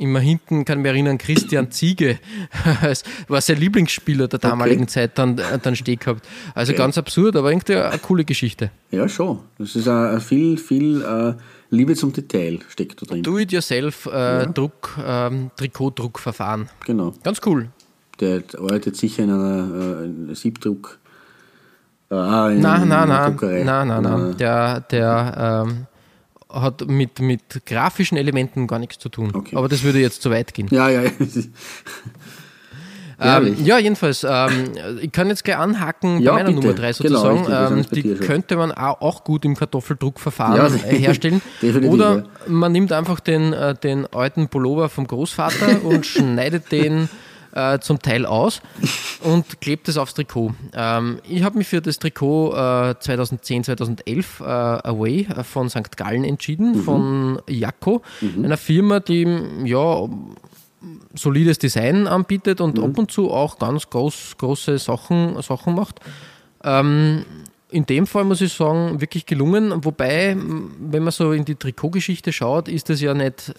[0.00, 2.18] immer hinten, kann ich mich erinnern, Christian Ziege,
[3.28, 6.26] war sein Lieblingsspieler der damaligen Zeit, dann, dann stehen gehabt.
[6.54, 6.78] Also Okay.
[6.78, 8.70] ganz absurd, aber irgendwie eine coole Geschichte.
[8.90, 9.40] Ja, schon.
[9.58, 11.34] Das ist auch viel, viel äh,
[11.70, 13.22] Liebe zum Detail steckt da drin.
[13.22, 16.68] Do-it-yourself äh, Druck, ähm, Trikotdruckverfahren.
[16.86, 17.12] Genau.
[17.22, 17.68] Ganz cool.
[18.20, 20.98] Der arbeitet sicher in einer äh, Siebdruck.
[22.10, 24.36] Äh, ah, in, Nein, in nein, nein, nein, nein, Äh, nein.
[24.38, 25.86] Der, der ähm,
[26.52, 29.30] hat mit, mit grafischen Elementen gar nichts zu tun.
[29.34, 29.56] Okay.
[29.56, 30.68] Aber das würde jetzt zu weit gehen.
[30.70, 31.02] Ja, ja.
[33.22, 34.72] Ähm, ja, jedenfalls, ähm,
[35.02, 36.66] ich kann jetzt gleich anhaken Ja, bei meiner bitte.
[36.66, 37.84] Nummer 3 Genau, sozusagen.
[37.84, 41.42] sind ähm, die könnte man auch, gut im Kartoffeldruckverfahren Ja, herstellen.
[41.86, 47.10] Oder man nimmt einfach den, äh, den alten Pullover vom Großvater und schneidet den
[47.54, 48.60] äh, zum Teil aus
[49.22, 50.54] und klebt es aufs Trikot.
[50.74, 55.96] Ähm, ich habe mich für das Trikot äh, 2010, 2011 äh, Away äh, von St.
[55.96, 56.82] Gallen entschieden, Mhm.
[56.82, 58.02] von Jacco,
[58.42, 59.26] einer Firma, die
[59.64, 60.08] ja
[61.14, 66.00] solides Design anbietet und ab und zu auch ganz groß, große Sachen, Sachen macht.
[66.64, 67.24] Ähm,
[67.70, 69.84] in dem Fall muss ich sagen, wirklich gelungen.
[69.84, 73.54] Wobei, wenn man so in die Trikotgeschichte schaut, ist das ja nicht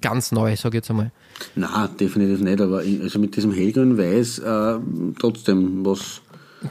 [0.00, 1.10] ganz neu, sage ich jetzt einmal.
[1.54, 4.78] Nein, definitiv nicht, aber also mit diesem hellgrün-weiß äh,
[5.18, 6.20] trotzdem was.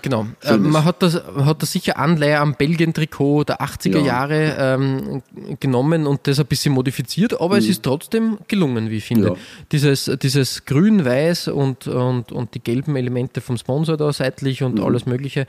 [0.01, 0.28] Genau.
[0.43, 4.05] Äh, man hat das, hat das sicher Anleihe am Belgien-Trikot der 80er Ja.
[4.05, 5.21] Jahre ähm,
[5.61, 9.30] genommen und das ein bisschen modifiziert, aber es ist trotzdem gelungen, wie ich finde.
[9.30, 9.36] Mhm.
[9.36, 9.41] Ja.
[9.71, 15.05] Dieses, dieses Grün-Weiß und, und, und die gelben Elemente vom Sponsor da seitlich und alles
[15.05, 15.47] Mögliche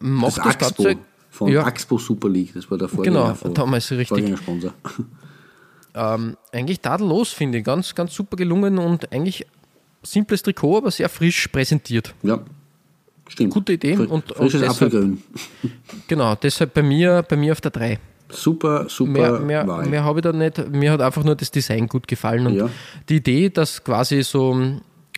[0.00, 0.96] macht Das das, Ganze.
[1.30, 4.08] von ja, Axpo Super League, das war der Vorgänger Genau, damals richtig.
[4.08, 4.74] Vorgängersponsor.
[5.94, 7.64] Ähm, eigentlich tadellos, finde ich.
[7.64, 9.46] Ganz, ganz super gelungen und eigentlich
[10.02, 12.14] simples Trikot, aber sehr frisch präsentiert.
[12.22, 12.40] Ja,
[13.28, 13.52] stimmt.
[13.54, 15.22] Gute Idee Fri- und- und Frisches deshalb- Apfelgrün.
[16.08, 17.98] Genau, deshalb bei mir, bei mir auf der 3.
[18.30, 19.86] Super, super Mehr, mehr, Wahl.
[19.86, 20.70] mehr habe ich da nicht.
[20.70, 22.46] Mir hat einfach nur das Design gut gefallen.
[22.46, 22.70] Und Ja.
[23.08, 24.58] die Idee, dass quasi so,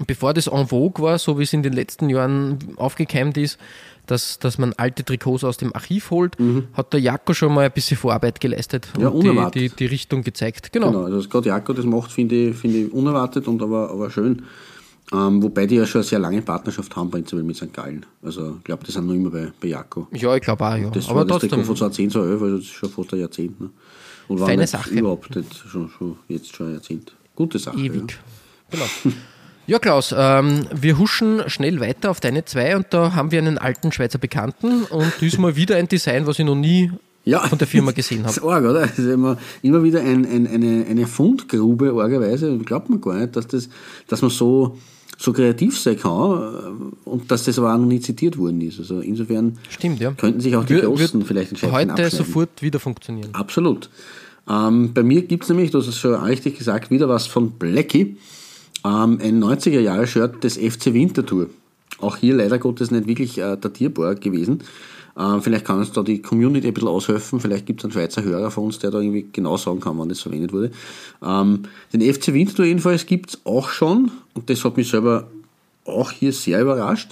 [0.07, 3.59] bevor das en vogue war, so wie es in den letzten Jahren aufgekeimt ist,
[4.07, 6.37] dass, dass man alte Trikots aus dem Archiv holt,
[6.75, 9.03] hat der Jacko schon mal ein bisschen Vorarbeit geleistet Mhm.
[9.03, 9.63] Ja, und die, unerwartet.
[9.63, 10.73] die, die Richtung gezeigt.
[10.73, 10.89] Genau.
[10.91, 14.43] Genau, also gerade Jakob das macht, finde ich, finde ich unerwartet und aber, aber schön.
[15.13, 17.73] Ähm, wobei die ja schon eine sehr lange Partnerschaft haben, prinzipiell mit St.
[17.73, 18.05] Gallen.
[18.23, 20.09] Also ich glaube, die sind noch immer bei, bei Jakob.
[20.17, 20.91] Ja, ich glaube auch, ja.
[20.91, 21.41] Das Aber war das.
[21.41, 23.61] Trikot von 2010, 2011, also das ist schon fast ein Jahrzehnt.
[23.61, 23.71] Ne?
[24.29, 24.91] Und war Feine Sache.
[24.91, 27.15] Überhaupt nicht, schon, schon, jetzt schon ein Jahrzehnt.
[27.37, 27.79] Gute Sache.
[27.79, 28.19] Ewig.
[28.71, 28.85] Genau.
[29.67, 33.57] Ja, Klaus, ähm, wir huschen schnell weiter auf deine zwei und da haben wir einen
[33.57, 36.91] alten Schweizer Bekannten und diesmal wieder ein Design, was ich noch nie
[37.25, 37.41] Ja.
[37.49, 38.47] von der Firma gesehen Das habe.
[38.47, 38.81] ist arg, oder?
[38.83, 42.59] Das ist immer, immer wieder ein, ein, eine, eine Fundgrube, argerweise.
[42.59, 43.71] Glaubt man gar nicht, dass, das,
[44.07, 44.77] dass man so,
[45.17, 48.79] so kreativ sein kann äh, und dass das aber auch noch nie zitiert worden ist.
[48.81, 50.11] Also insofern Stimmt, ja.
[50.11, 51.91] könnten sich auch die Wir- Großen vielleicht entscheiden.
[51.95, 53.31] Heute sofort wieder funktionieren.
[53.33, 53.89] Absolut.
[54.47, 57.53] Ähm, bei mir gibt es nämlich, du hast es schon richtig gesagt, wieder was von
[57.53, 58.19] Blackie.
[58.85, 61.49] Ähm, ein 90er-Jahre-Shirt des FC Winterthur.
[62.01, 64.63] Auch hier leider Gottes nicht wirklich äh, datierbar gewesen.
[65.17, 67.41] Ähm, vielleicht kann uns da die Community ein bisschen aushelfen.
[67.41, 70.09] Vielleicht gibt es einen Schweizer Hörer von uns, der da irgendwie genau sagen kann, wann
[70.09, 70.73] das verwendet wurde.
[71.23, 71.63] Ähm,
[71.93, 74.11] den FC Winterthur jedenfalls gibt es auch schon.
[74.35, 75.29] Und das hat mich selber
[75.85, 77.11] auch hier sehr überrascht.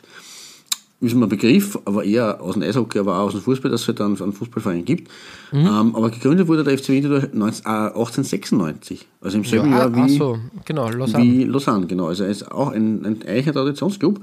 [1.02, 3.82] Ist mir ein Begriff, aber eher aus dem Eishockey, aber auch aus dem Fußball, dass
[3.82, 5.10] es halt einen, einen Fußballverein gibt.
[5.52, 9.92] Ähm, aber gegründet wurde der FC Winterthur 19, äh, 1896, also im selben Ja, Jahr
[9.92, 11.24] ah, wie, so, genau, Lausanne.
[11.24, 12.06] wie Lausanne, genau.
[12.06, 14.20] Also ist auch ein, ein eicher Traditionsclub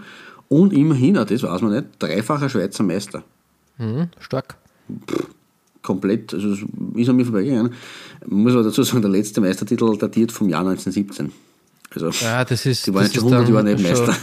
[0.48, 3.24] und immerhin, das weiß man nicht, dreifacher Schweizer Meister.
[3.78, 4.56] Mhm, stark.
[5.82, 6.56] Komplett, also
[6.96, 7.74] ist an mir vorbeigegangen.
[8.26, 11.32] Muss aber dazu sagen, der letzte Meistertitel datiert vom Jahr 1917.
[11.94, 14.22] Also, Ja, das ist, die waren das ist schon 100 Jahre dann nicht schon- Meister.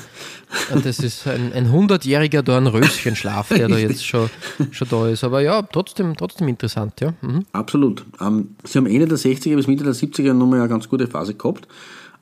[0.84, 4.30] Das ist ein, ein 100-jähriger Dornröschenschlaf, der da jetzt schon,
[4.70, 5.24] schon da ist.
[5.24, 7.14] Aber ja, trotzdem, trotzdem interessant, ja.
[7.20, 7.44] Mhm.
[7.52, 8.04] Absolut.
[8.20, 11.34] Ähm, sie haben Ende der 60er bis Mitte der 70er nochmal eine ganz gute Phase
[11.34, 11.66] gehabt,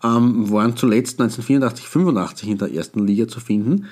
[0.02, 3.86] ähm, waren zuletzt 1984, 85 in der ersten Liga zu finden,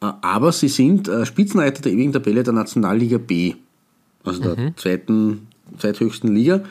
[0.00, 3.54] äh, aber sie sind äh, Spitzenreiter der ewigen Tabelle der Nationalliga B,
[4.24, 6.62] also der zweiten, zweithöchsten Liga.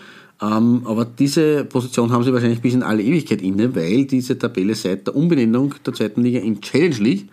[0.42, 4.76] Ähm, aber diese Position haben sie wahrscheinlich bis in alle Ewigkeit inne, weil diese Tabelle
[4.76, 7.28] seit der Umbenennung der zweiten Liga in Challenge League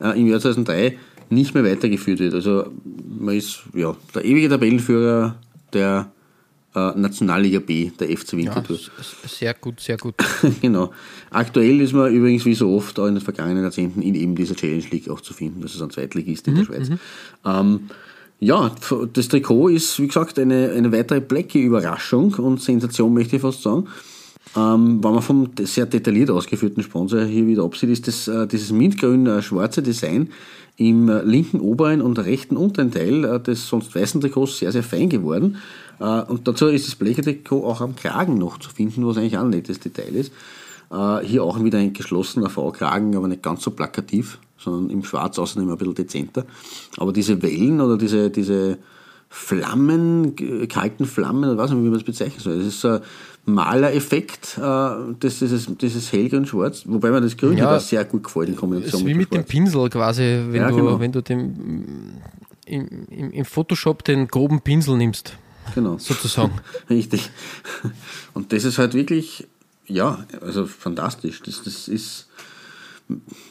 [0.00, 0.98] äh, im Jahr 2003
[1.30, 2.34] nicht mehr weitergeführt wird.
[2.34, 2.66] Also
[3.20, 5.36] man ist ja, der ewige Tabellenführer
[5.72, 6.10] der
[6.74, 8.76] äh, Nationalliga B, der FC ja Winterthur.
[8.76, 8.90] s-
[9.26, 10.14] sehr gut, sehr gut.
[10.60, 10.90] genau.
[11.30, 14.56] Aktuell ist man übrigens wie so oft auch in den vergangenen Jahrzehnten in eben dieser
[14.56, 15.60] Challenge League auch zu finden.
[15.62, 16.90] Das ist ein Zweitligist in der Schweiz.
[17.44, 17.90] Ähm,
[18.40, 18.74] ja,
[19.12, 23.86] das Trikot ist, wie gesagt, eine, eine weitere Blackie-Überraschung und Sensation, möchte ich fast sagen.
[24.56, 28.72] Ähm, wenn man vom sehr detailliert ausgeführten Sponsor hier wieder absieht, ist das, äh, dieses
[28.72, 30.30] mintgrün-schwarze Design
[30.76, 34.82] im äh, linken oberen und rechten unteren Teil äh, des sonst weißen Trikots sehr, sehr
[34.82, 35.58] fein geworden.
[36.00, 39.42] Äh, und dazu ist das Blechertrikot auch am Kragen noch zu finden, was eigentlich auch
[39.42, 40.32] ein nettes Detail ist.
[40.90, 45.38] Äh, hier auch wieder ein geschlossener V-Kragen, aber nicht ganz so plakativ, sondern im Schwarz
[45.38, 46.44] außerdem ein bisschen dezenter.
[46.96, 48.78] Aber diese Wellen oder diese, diese
[49.28, 50.34] Flammen,
[50.68, 52.58] kalten Flammen, weiß nicht, wie man das bezeichnen soll.
[52.58, 53.00] Das ist so ein
[53.44, 58.48] Malereffekt, äh, das, dieses, dieses hellgrün-schwarz, wobei mir das Grün Ja, auch sehr gut gefällt
[58.48, 59.48] in Es Kombination ist wie mit dem Schwarz.
[59.48, 60.98] Pinsel quasi, wenn Ja, du, genau.
[61.00, 62.20] wenn du den,
[62.66, 65.36] im, im, im Photoshop den groben Pinsel nimmst,
[65.74, 65.96] Genau.
[65.98, 66.52] sozusagen.
[66.90, 67.30] Richtig.
[68.34, 69.46] Und das ist halt wirklich,
[69.90, 71.42] ja, also fantastisch.
[71.42, 72.28] Das, das ist,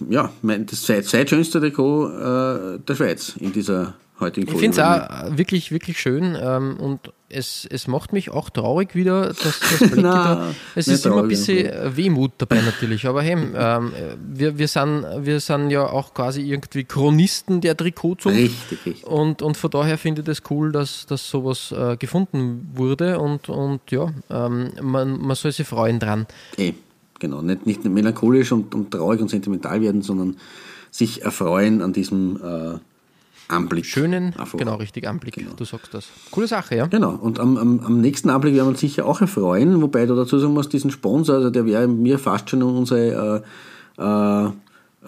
[0.10, 4.84] ja, mein, das zweit- zweitschönste Trikot äh, der Schweiz in dieser heutigen Ich finde es
[4.84, 9.91] auch wirklich, wirklich schön ähm, und es, es macht mich auch traurig wieder, dass das
[9.91, 10.55] Blackie.
[10.76, 13.91] Es ist immer ein bisschen äh, Wehmut dabei natürlich, aber hey, ähm,
[14.34, 18.38] wir, wir, sind, wir sind ja auch quasi irgendwie Chronisten der Trikotzunft.
[18.39, 19.07] Richtig, richtig.
[19.07, 23.49] Und, und von daher finde ich das cool, dass, dass sowas äh, gefunden wurde und,
[23.49, 26.26] und ja, ähm, man, man soll sich freuen dran.
[26.57, 26.74] Eh,
[27.20, 27.41] genau.
[27.41, 30.38] Nicht, nicht melancholisch und, und traurig und sentimental werden, sondern
[30.91, 32.80] sich erfreuen an diesem äh,
[33.50, 33.86] Anblick.
[33.86, 34.58] Schönen, Einfach.
[34.58, 36.08] genau, richtig Anblick, du sagst das.
[36.32, 36.86] Coole Sache, ja.
[36.86, 40.16] Genau, und am, am, am nächsten Anblick werden wir uns sicher auch erfreuen, wobei du
[40.16, 43.43] dazu sagen musst, diesen Sponsor, also der wäre mir fast schon in unsere
[43.97, 44.52] äh,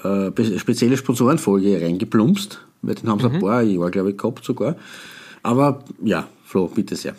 [0.04, 4.44] äh, äh, spezielle Sponsorenfolge reingeplumpst, weil den haben sie ein paar Jahre, glaube ich, gehabt
[4.44, 4.76] sogar.
[5.44, 7.16] Aber ja, Flo, bitte sehr.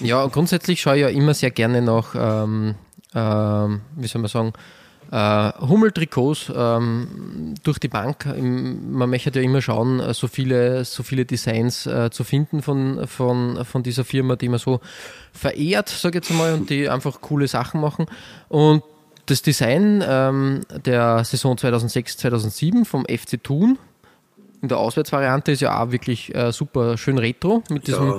[0.00, 2.74] Ja, grundsätzlich schaue ich ja immer sehr gerne nach, ähm,
[3.14, 4.52] ähm, wie soll man sagen,
[5.10, 8.26] äh, Hummeltrikots ähm, durch die Bank.
[8.26, 13.06] Man möchte ja immer schauen, äh, so viele, so viele Designs äh, zu finden von,
[13.06, 14.80] von, von dieser Firma, die man so
[15.32, 18.06] verehrt, sage ich jetzt mal, und die einfach coole Sachen machen.
[18.48, 18.82] Und
[19.26, 23.78] das Design ähm, der Saison 2006-2007 vom FC Thun
[24.62, 28.14] in der Auswärtsvariante ist ja auch wirklich äh, super schön retro mit diesem Ja,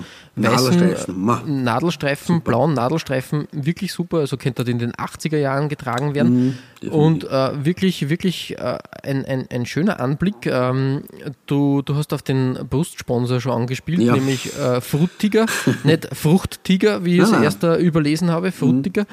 [0.54, 1.64] weißen Nadelstreifen.
[1.64, 4.18] Nadelstreifen, blauen Nadelstreifen, wirklich super.
[4.20, 6.58] Also könnte das in den 80er Jahren getragen werden.
[6.82, 10.48] Mhm, und äh, wirklich, wirklich äh, ein, ein, ein schöner Anblick.
[10.48, 11.04] Ähm,
[11.46, 14.14] du, du hast auf den Brustsponsor schon angespielt, Ja.
[14.16, 15.46] nämlich äh, Fruttiger,
[15.84, 19.06] nicht Fruchttiger, wie ich es erst überlesen habe, Fruttiger.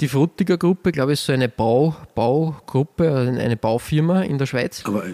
[0.00, 4.46] Die Fruttiger Gruppe, glaube ich, ist so eine Bau, Baugruppe, äh, eine Baufirma in der
[4.46, 4.82] Schweiz.
[4.86, 5.12] Aber äh,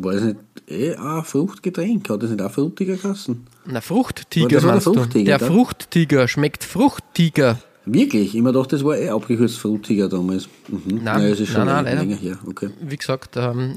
[0.00, 0.36] das nicht
[0.72, 2.08] eh ein Fruchtgetränk?
[2.10, 3.46] Hat das nicht auch Frutiger Kassen?
[3.66, 4.80] Na, Fruchttiger das war der?
[4.82, 5.46] Fruchttiger, Der?
[5.46, 7.58] Fruchttiger schmeckt Fruchttiger.
[7.84, 8.34] Wirklich?
[8.34, 10.48] Ich mir dachte, das war eh abgekürzt Frutiger damals.
[10.68, 10.80] Mhm.
[10.86, 12.38] Nein, Nein, es ist schon nein, nein, länger her.
[12.46, 12.70] Okay.
[12.80, 13.76] Wie gesagt, ähm,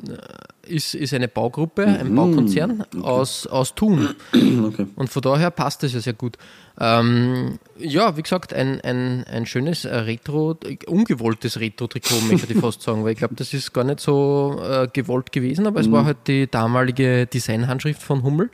[0.68, 4.10] ist, ist eine Baugruppe, ein Baukonzern aus, aus Thun.
[4.34, 4.88] okay.
[4.96, 6.38] Und von daher passt das ja sehr gut.
[6.78, 10.58] Ähm, ja, wie gesagt, ein, ein, ein schönes Retro,
[10.88, 14.88] ungewolltes Retro-Trikot, möchte ich fast sagen, weil ich glaube, das ist gar nicht so äh,
[14.92, 18.50] gewollt gewesen, aber es war halt die damalige Designhandschrift von Hummel.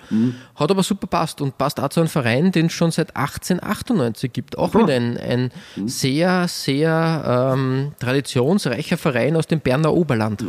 [0.56, 4.32] Hat aber super passt und passt auch zu einem Verein, den es schon seit 1898
[4.32, 4.58] gibt.
[4.58, 5.52] Auch wieder ein, ein
[5.86, 10.44] sehr, sehr ähm, traditionsreicher Verein aus dem Berner Oberland.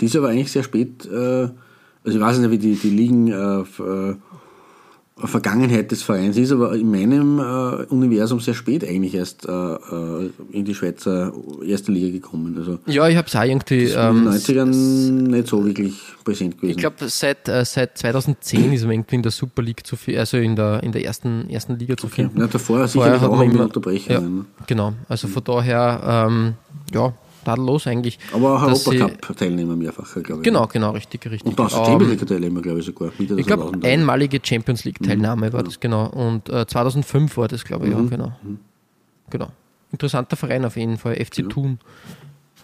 [0.00, 1.48] Die ist aber eigentlich sehr spät, äh,
[2.04, 4.16] also ich weiß nicht, wie die, die Ligen äh, äh,
[5.16, 10.30] Vergangenheit des Vereins ist, aber in meinem äh, Universum sehr spät eigentlich erst äh, äh
[10.50, 11.32] in die Schweizer
[11.64, 12.56] erste Liga gekommen.
[12.58, 13.84] Also ja, ich habe es auch irgendwie.
[13.84, 16.72] Ähm, in den 90ern nicht so wirklich präsent gewesen.
[16.72, 20.18] Ich glaube, seit, äh, seit 2010 ist man irgendwie in der Super League zu viel,
[20.18, 22.16] also in der, in der ersten, ersten Liga zu okay.
[22.16, 22.40] finden.
[22.40, 24.46] Ja, davor sicherlich auch immer Unterbrechungen.
[24.58, 26.54] Ja, genau, also von daher, ähm,
[26.92, 27.14] ja,
[27.44, 28.18] tadellos eigentlich.
[28.32, 30.44] Aber auch Europacup-Teilnehmer mehrfach, glaube ich.
[30.44, 31.46] Genau, genau, richtig, richtig.
[31.46, 33.12] Und auch Champions League-Teilnehmer, glaube ich sogar.
[33.18, 35.52] Ich glaube, einmalige Champions League-Teilnahme mhm.
[35.52, 36.06] war das, genau.
[36.08, 38.04] Und äh, 2005 war das, glaube ich, mhm.
[38.04, 38.32] ja, genau.
[38.42, 38.58] Mhm.
[39.30, 39.48] Genau.
[39.92, 41.46] Interessanter Verein auf jeden Fall, FC ja.
[41.46, 41.78] Thun.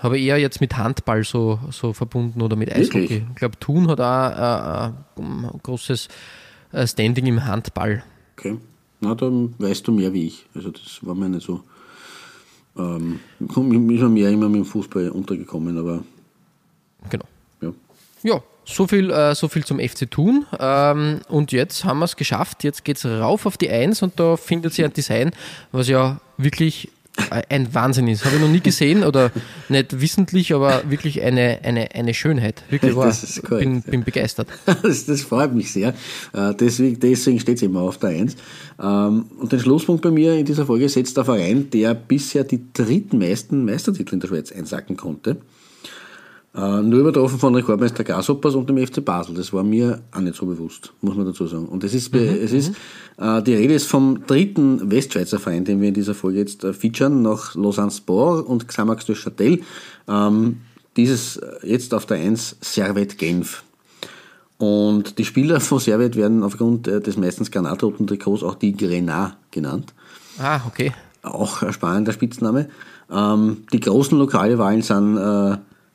[0.00, 3.00] Habe eher jetzt mit Handball so, so verbunden oder mit Eishockey.
[3.00, 3.22] Wirklich?
[3.28, 6.08] Ich glaube, Thun hat auch äh, ein großes
[6.72, 8.02] äh, Standing im Handball.
[8.36, 8.56] Okay.
[9.00, 10.46] Na, dann weißt du mehr wie ich.
[10.54, 11.62] Also das war mir nicht so
[12.76, 16.02] ähm, ist man mehr immer mit dem Fußball untergekommen, aber.
[17.08, 17.24] Genau.
[17.60, 17.72] Ja.
[18.22, 20.46] Ja, so viel, äh, so viel zum FC Thun.
[20.58, 22.64] Ähm, und jetzt haben wir es geschafft.
[22.64, 25.32] Jetzt geht es rauf auf die Eins und da findet sich ein Design,
[25.72, 26.90] was ja wirklich
[27.48, 28.24] ein Wahnsinn ist.
[28.24, 29.30] Habe ich noch nie gesehen oder
[29.68, 32.62] nicht wissentlich, aber wirklich eine, eine, eine Schönheit.
[32.70, 33.06] Wirklich wahr.
[33.06, 34.48] Das ist korrekt, bin, bin begeistert.
[34.82, 35.94] Das, das, freut mich sehr.
[36.32, 38.36] Äh, deswegen, deswegen steht es immer auf der Eins.
[38.80, 42.72] Ähm, und den Schlusspunkt bei mir in dieser Folge setzt der Verein, der bisher die
[42.72, 45.36] drittmeisten Meistertitel in der Schweiz einsacken konnte.
[46.52, 49.36] Äh, nur übertroffen von Rekordmeister Grasshoppers und dem FC Basel.
[49.36, 51.66] Das war mir auch nicht so bewusst, muss man dazu sagen.
[51.66, 52.72] Und es ist, mhm, es ist
[53.18, 53.24] mhm.
[53.24, 56.72] äh, die Rede ist vom dritten Westschweizer Verein, den wir in dieser Folge jetzt äh,
[56.72, 59.60] featuren, nach Lausanne Sport und Xamax de Châtel.
[60.08, 60.62] Ähm,
[60.96, 63.62] dieses jetzt auf der 1 Servet Genf.
[64.58, 69.94] Und die Spieler von Servet werden aufgrund des meistens granatroten Trikots auch die Grenat genannt.
[70.38, 70.92] Ah, okay.
[71.22, 72.68] Auch ein spannender Spitzname.
[73.10, 75.16] Ähm, die großen Lokalwahlen sind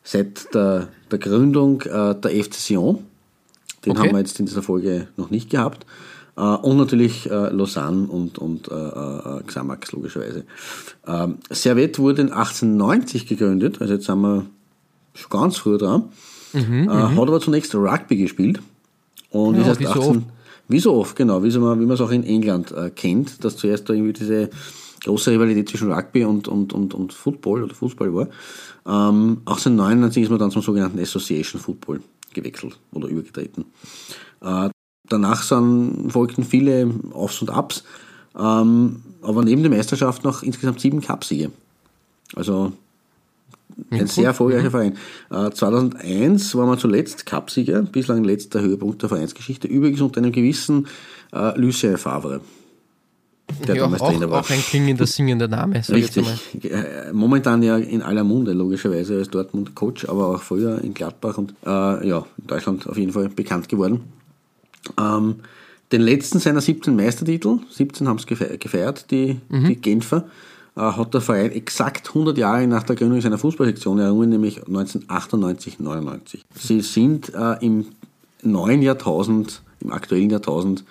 [0.06, 3.00] seit der, der Gründung äh, der FC Sion.
[3.84, 4.02] Den okay.
[4.02, 5.86] haben wir jetzt in dieser Folge noch nicht gehabt.
[6.38, 10.46] Äh, und natürlich äh, Lausanne und, und äh, äh, Xamax, logischerweise.
[11.06, 14.46] Ähm, Servet wurde in 1890 gegründet, also jetzt sind wir
[15.14, 16.06] schon ganz früh dran.
[16.54, 18.62] Mhm, mhm, hat aber zunächst Rugby gespielt.
[19.30, 20.20] Und ja, ist erst wie 18, so oft.
[20.68, 23.44] Wie so oft, genau, wie, so man, wie man es auch in England äh, kennt,
[23.44, 24.50] dass zuerst da irgendwie diese
[25.04, 28.28] große Rivalität zwischen Rugby und, und, und, und Football oder Fußball war.
[28.86, 32.02] Ähm, 1899 ist man dann zum sogenannten Association Football
[32.34, 33.66] gewechselt oder übergetreten.
[34.42, 34.70] Äh,
[35.08, 37.84] danach sind, folgten viele Aufs und Ups,
[38.38, 41.52] ähm, aber neben der Meisterschaft noch insgesamt sieben Cupsiege.
[42.36, 42.74] Also
[43.90, 44.98] ein sehr erfolgreicher Verein.
[45.32, 50.88] Äh, 2001 war man zuletzt Cupsieger, bislang letzter Höhepunkt der Vereinsgeschichte, übrigens unter einem gewissen
[51.34, 52.42] äh, Lucien Favre
[53.68, 54.42] der ja, auch, Trainer war.
[54.42, 55.82] Auch ein klingender, singender Name.
[55.88, 56.28] Richtig.
[56.64, 61.54] Äh, momentan ja in aller Munde, logischerweise, als Dortmund-Coach, aber auch früher in Gladbach und
[61.66, 64.02] äh, ja, in Deutschland auf jeden Fall bekannt geworden.
[65.00, 65.36] Ähm,
[65.92, 69.68] den letzten seiner 17 Meistertitel, 17 haben es gefeiert, die, mhm.
[69.68, 70.26] die Genfer,
[70.76, 75.80] äh, hat der Verein exakt 100 Jahre nach der Gründung seiner Fußballsektion errungen, nämlich 1998,
[75.80, 76.44] 99.
[76.56, 77.86] Sie sind äh, im
[78.42, 80.84] neuen Jahrtausend, im aktuellen Jahrtausend,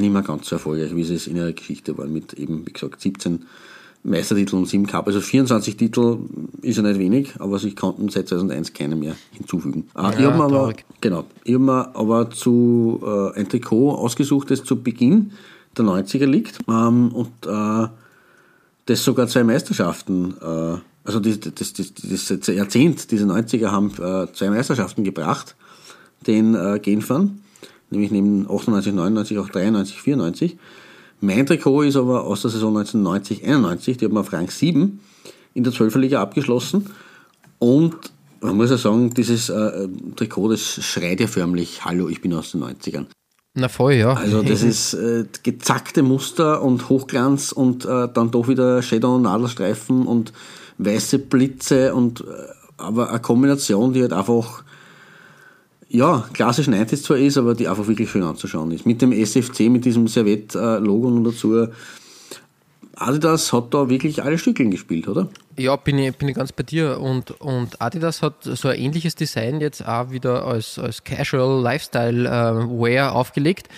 [0.00, 2.72] nicht mehr ganz so erfolgreich, wie sie es in ihrer Geschichte waren, mit eben, wie
[2.72, 3.44] gesagt, 17
[4.02, 5.06] Meistertiteln und 7 Cup.
[5.06, 6.18] Also 24 Titel
[6.62, 9.88] ist ja nicht wenig, aber sie konnten seit 2001 keine mehr hinzufügen.
[9.94, 14.50] Ja, ich habe mir aber, genau, ich habe mir aber zu äh, ein Trikot ausgesucht,
[14.50, 15.32] das zu Beginn
[15.76, 17.88] der 90er liegt ähm, und äh,
[18.86, 24.32] das sogar zwei Meisterschaften, äh, also das, das, das, das, Jahrzehnt, diese 90er haben äh,
[24.32, 25.56] zwei Meisterschaften gebracht,
[26.26, 27.40] den äh, Genfern
[27.90, 30.58] nämlich neben 98, 99 auch 93, 94.
[31.20, 35.00] Mein Trikot ist aber aus der Saison 1990, 91, die haben wir auf Rang 7
[35.54, 36.86] in der 12er Liga abgeschlossen
[37.58, 37.96] und
[38.40, 42.52] man muss ja sagen, dieses äh, Trikot, das schreit ja förmlich, hallo, ich bin aus
[42.52, 43.06] den 90ern.
[43.54, 44.14] Na voll, ja.
[44.14, 49.22] Also das ist äh, gezackte Muster und Hochglanz und äh, dann doch wieder Shadow- und
[49.22, 50.32] Nadelstreifen und
[50.78, 52.24] weiße Blitze und äh,
[52.76, 54.62] aber eine Kombination, die halt einfach
[55.90, 58.86] ja, klassisch 90s zwar ist, aber die einfach wirklich schön anzuschauen ist.
[58.86, 61.66] Mit dem SFC, mit diesem Servett-Logo noch dazu.
[62.94, 65.28] Adidas hat da wirklich alle Stückchen gespielt, oder?
[65.58, 67.00] Ja, bin ich, bin ich ganz bei dir.
[67.00, 72.28] Und, und Adidas hat so ein ähnliches Design jetzt auch wieder als, als Casual Lifestyle
[72.28, 73.68] äh, Wear aufgelegt.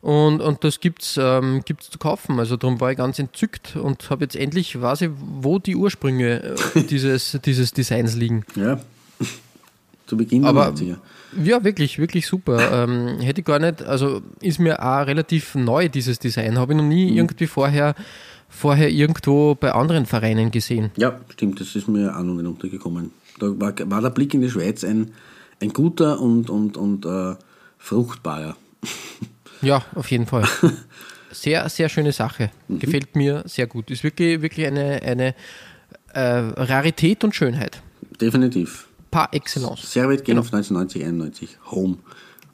[0.00, 2.40] Und, und das gibt's, ähm, gibt's zu kaufen.
[2.40, 5.10] Also darum war ich ganz entzückt und habe jetzt endlich weiß ich,
[5.40, 8.44] wo die Ursprünge äh, dieses, dieses Designs liegen.
[8.56, 8.80] Ja,
[10.10, 10.96] zu Beginn der 90er.
[11.42, 12.58] Ja, wirklich, wirklich super.
[12.80, 16.58] Ähm, hätte ich gar nicht, also ist mir auch relativ neu, dieses Design.
[16.58, 17.16] Habe ich noch nie mhm.
[17.16, 17.94] irgendwie vorher,
[18.48, 20.90] vorher irgendwo bei anderen Vereinen gesehen.
[20.96, 23.10] Ja, stimmt, das ist mir auch noch nicht untergekommen.
[23.38, 25.12] Da war, war der Blick in die Schweiz ein,
[25.60, 27.36] ein guter und, und, und äh,
[27.78, 28.56] fruchtbarer.
[29.62, 30.48] Ja, auf jeden Fall.
[31.32, 32.50] Sehr, sehr schöne Sache.
[32.68, 33.90] Gefällt mir sehr gut.
[33.90, 35.34] Ist wirklich, wirklich eine, eine
[36.14, 37.82] äh, Rarität und Schönheit.
[38.20, 38.88] Definitiv.
[39.10, 39.92] Par excellence.
[39.92, 41.58] Servet Genf 1990, 91.
[41.70, 41.98] Home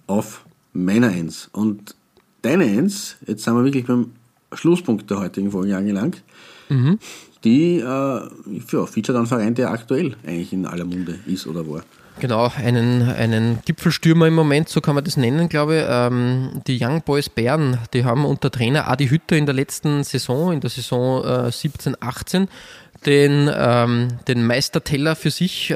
[0.07, 1.49] auf meiner Eins.
[1.53, 1.95] Und
[2.43, 4.13] deine Eins, jetzt sind wir wirklich beim
[4.53, 6.23] Schlusspunkt der heutigen Folge angelangt.
[7.45, 11.83] Die äh, ja, featuret einen Verein, der aktuell eigentlich in aller Munde ist oder war.
[12.19, 15.85] Genau, einen, einen Gipfelstürmer im Moment, so kann man das nennen, glaube ich.
[15.87, 20.53] Ähm, die Young Boys Bern, die haben unter Trainer Adi Hütter in der letzten Saison,
[20.53, 22.49] in der Saison äh, 17, 18,
[23.07, 25.75] den, ähm, den Meisterteller für sich äh,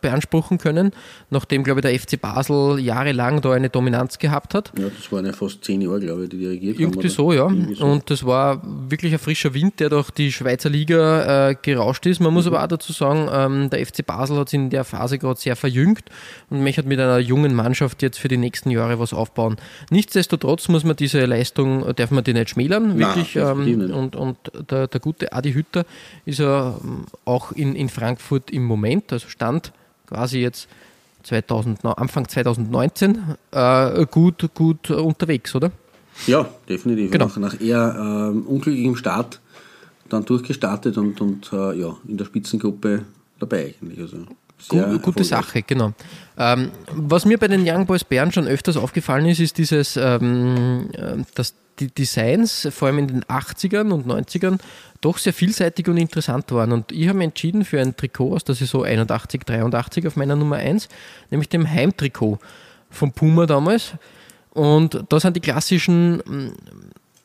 [0.00, 0.92] beanspruchen können,
[1.30, 4.72] nachdem, glaube ich, der FC Basel jahrelang da eine Dominanz gehabt hat.
[4.78, 6.80] Ja, das waren ja fast zehn Jahre, glaube ich, die dirigiert.
[6.80, 7.46] Irgendwie so, ja.
[7.48, 7.84] Irgendwie so.
[7.84, 12.20] Und das war wirklich ein frischer Wind, der durch die Schweizer Liga äh, gerauscht ist.
[12.20, 12.54] Man muss Mhm.
[12.54, 15.54] aber auch dazu sagen, ähm, der FC Basel hat sich in der Phase gerade sehr
[15.56, 16.04] verjüngt
[16.50, 19.56] und möchte mit einer jungen Mannschaft jetzt für die nächsten Jahre was aufbauen.
[19.90, 23.32] Nichtsdestotrotz muss man diese Leistung, darf man die nicht schmälern, Nein, wirklich.
[23.34, 23.92] definitiv Ähm, nicht.
[23.94, 24.36] und und
[24.70, 25.84] der, der gute Adi Hütter
[26.24, 29.72] ist ja ähm, auch in, in Frankfurt im Moment, also stand
[30.06, 30.68] quasi jetzt
[31.24, 35.70] 2000, na, Anfang 2019 äh, gut, gut unterwegs, oder?
[36.26, 37.10] Ja, definitiv.
[37.10, 37.26] Genau.
[37.26, 39.40] Nach, nach eher ähm, unglücklichem Start
[40.08, 43.04] dann durchgestartet und, und äh, ja, in der Spitzengruppe
[43.38, 44.00] dabei eigentlich.
[44.00, 44.18] Also
[44.68, 45.24] Gu- gute.
[45.24, 45.92] Sache, genau.
[46.36, 50.90] Ähm, was mir bei den Young Boys Bern schon öfters aufgefallen ist, ist dieses, ähm,
[50.92, 54.58] äh, dass die Designs vor allem in den 80ern und 90ern
[55.00, 56.72] doch sehr vielseitig und interessant waren.
[56.72, 60.34] Und ich habe mich entschieden für ein Trikot aus der Saison 81, 83 auf meiner
[60.34, 60.88] Nummer 1,
[61.30, 62.38] nämlich dem Heimtrikot
[62.90, 63.92] von Puma damals.
[64.50, 66.52] Und da sind die klassischen mm,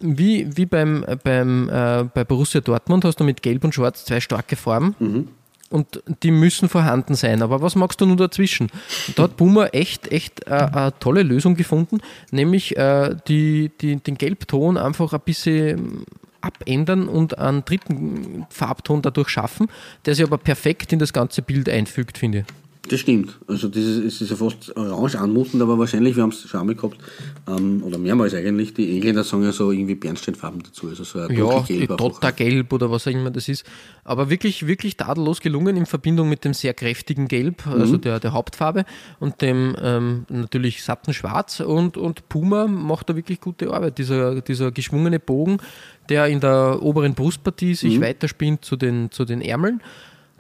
[0.06, 4.20] wie, wie beim, beim, äh, bei Borussia Dortmund hast du mit Gelb und Schwarz zwei
[4.20, 5.30] starke Farben
[5.74, 7.42] und die müssen vorhanden sein.
[7.42, 8.70] Aber was magst du nun dazwischen?
[9.16, 12.00] Da hat Puma echt, echt äh, eine tolle Lösung gefunden,
[12.30, 16.06] nämlich äh, die, die, den Gelbton einfach ein bisschen
[16.42, 19.68] abändern und einen dritten Farbton dadurch schaffen,
[20.06, 22.46] der sich aber perfekt in das ganze Bild einfügt, finde ich.
[22.90, 23.40] Das stimmt.
[23.48, 26.76] Also dieses, es ist ja fast orange anmutend, aber wahrscheinlich, wir haben es schon einmal
[26.76, 26.98] gehabt,
[27.48, 30.90] ähm, oder mehrmals eigentlich, die Engländer sagen ja so irgendwie Bernsteinfarben dazu.
[30.90, 31.64] Also so ein Ja.
[31.96, 33.66] Dotter-Gelb oder was auch immer das ist.
[34.04, 37.72] Aber wirklich, wirklich tadellos gelungen in Verbindung mit dem sehr kräftigen Gelb, Mhm.
[37.72, 38.84] also der, der Hauptfarbe
[39.22, 41.62] und dem ähm, natürlich satten Schwarz.
[41.62, 43.98] Und, und Puma macht da wirklich gute Arbeit.
[43.98, 45.60] Dieser, dieser geschwungene Bogen,
[46.10, 47.76] der in der oberen Brustpartie Mhm.
[47.76, 49.82] sich weiterspinnt zu den, zu den Ärmeln.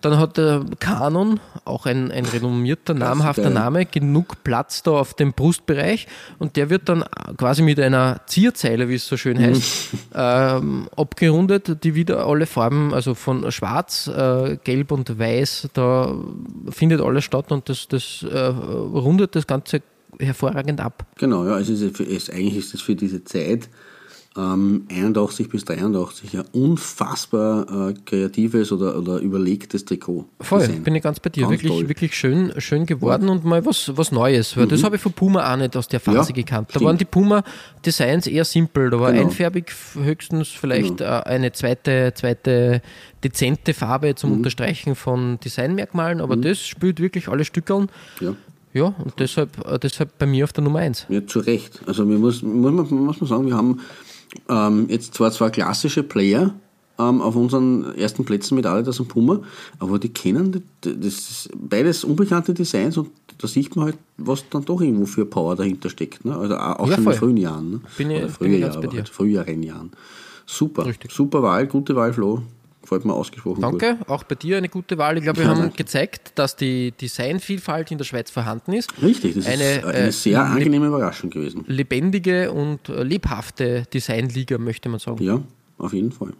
[0.03, 3.49] Dann hat der Kanon, auch ein, ein renommierter, namhafter.
[3.49, 6.07] Name, genug Platz da auf dem Brustbereich
[6.39, 7.05] und der wird dann
[7.37, 12.93] quasi mit einer Zierzeile, wie es so schön heißt, ähm, abgerundet, die wieder alle Farben,
[12.93, 16.13] also von schwarz, äh, gelb und weiß, da
[16.69, 19.83] findet alles statt und das, das äh, rundet das Ganze
[20.19, 21.05] hervorragend ab.
[21.17, 23.69] Genau, ja, also es ist, eigentlich ist es für diese Zeit
[24.35, 30.25] ähm, 81 bis 83 ein unfassbar äh, kreatives oder, oder überlegtes Trikot.
[30.39, 30.83] Voll, Design.
[30.83, 31.41] bin ich ganz bei dir.
[31.41, 31.89] Ganz wirklich, toll.
[31.89, 34.57] wirklich schön, schön geworden und mal was, was Neues.
[34.57, 36.37] Weil das habe ich von Puma auch nicht aus der Phase Mhm.
[36.37, 36.69] Ja, gekannt.
[36.69, 36.85] Da stimmt.
[36.85, 38.89] waren die Puma-Designs eher simpel.
[38.89, 39.25] Da war Genau.
[39.25, 41.09] einfärbig höchstens vielleicht Genau.
[41.19, 42.81] äh, eine zweite, zweite
[43.23, 44.15] dezente Farbe Mhm.
[44.17, 47.87] zum Unterstreichen von Designmerkmalen, aber das spielt wirklich alle Stückeln.
[48.19, 48.35] Ja.
[48.75, 51.05] Ja, und deshalb, äh, deshalb bei mir auf der Nummer 1.
[51.07, 51.81] Ja, zu Recht.
[51.85, 53.79] Also wir muss, muss, man, muss man sagen, wir haben
[54.49, 56.53] ähm, jetzt zwar zwei klassische Player
[56.99, 59.41] ähm, auf unseren ersten Plätzen mit Adidas und Puma,
[59.79, 63.09] aber die kennen das beides unbekannte Designs und
[63.39, 66.23] da sieht man halt, was dann doch irgendwo für Power dahinter steckt.
[66.23, 66.37] Ne?
[66.37, 67.13] Also auch Ja, schon voll.
[67.13, 67.71] in frühen Jahren.
[67.71, 67.81] Ne?
[67.97, 69.91] Bin ich- Oder bin früher ich ganz Jahre, bei aber halt früheren Jahren.
[70.45, 71.11] Super, Richtig.
[71.11, 72.41] super Wahl, gute Wahl, Flo.
[72.83, 73.81] Gefällt mir ausgesprochen gut.
[73.81, 75.17] Danke, auch bei dir eine gute Wahl.
[75.17, 75.77] Ich glaube, wir Ja, haben danke.
[75.77, 79.01] gezeigt, dass die Designvielfalt in der Schweiz vorhanden ist.
[79.01, 81.63] Richtig, das Eine, ist eine äh, sehr angenehme Überraschung gewesen.
[81.67, 85.23] Lebendige und äh, lebhafte Designliga, möchte man sagen.
[85.23, 85.41] Ja,
[85.77, 86.33] auf jeden Fall.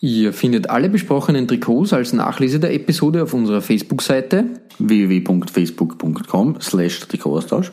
[0.00, 4.44] Ihr findet alle besprochenen Trikots als Nachlese der Episode auf unserer Facebook-Seite.
[4.78, 7.72] www.facebook.com slash Trikotaustausch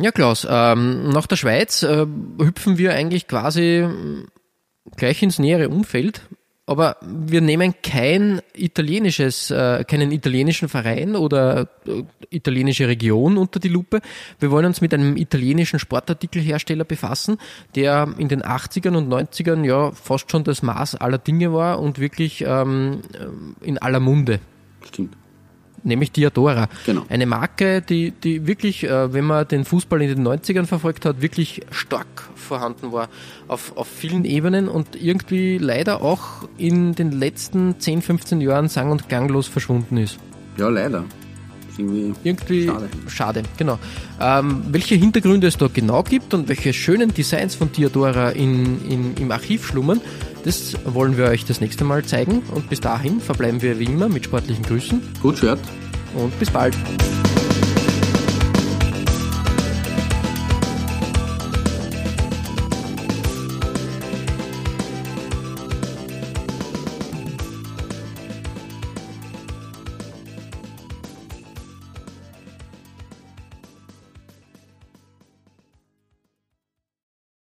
[0.00, 2.06] Ja, Klaus, ähm, nach der Schweiz äh,
[2.38, 4.28] hüpfen wir eigentlich quasi ähm,
[4.96, 6.22] gleich ins nähere Umfeld.
[6.66, 13.68] aber wir nehmen kein italienisches, äh, keinen italienischen Verein oder äh, italienische Region unter die
[13.68, 14.00] Lupe.
[14.38, 17.38] Wir wollen uns mit einem italienischen Sportartikelhersteller befassen,
[17.74, 21.98] der in den 80ern und 90ern ja fast schon das Maß aller Dinge war und
[21.98, 23.02] wirklich ähm,
[23.60, 24.38] in aller Munde.
[24.86, 25.19] Stimmt
[25.82, 26.68] nämlich Diadora.
[26.86, 27.04] Genau.
[27.08, 31.22] Eine Marke, die, die wirklich, äh, wenn man den Fußball in den 90ern verfolgt hat,
[31.22, 33.08] wirklich stark vorhanden war
[33.48, 38.90] auf, auf vielen Ebenen und irgendwie leider auch in den letzten 10, 15 Jahren sang-
[38.90, 40.18] und ganglos verschwunden ist.
[40.56, 41.04] Ja, leider.
[41.80, 42.88] Irgendwie, irgendwie schade.
[43.08, 43.78] schade genau.
[44.20, 49.14] Ähm, welche Hintergründe es da genau gibt und welche schönen Designs von Diadora in, in,
[49.16, 50.00] im Archiv schlummern,
[50.44, 52.42] das wollen wir euch das nächste Mal zeigen.
[52.54, 55.00] Und bis dahin verbleiben wir wie immer mit sportlichen Grüßen.
[55.22, 55.60] Gut Shirt.
[56.14, 56.74] Und bis bald.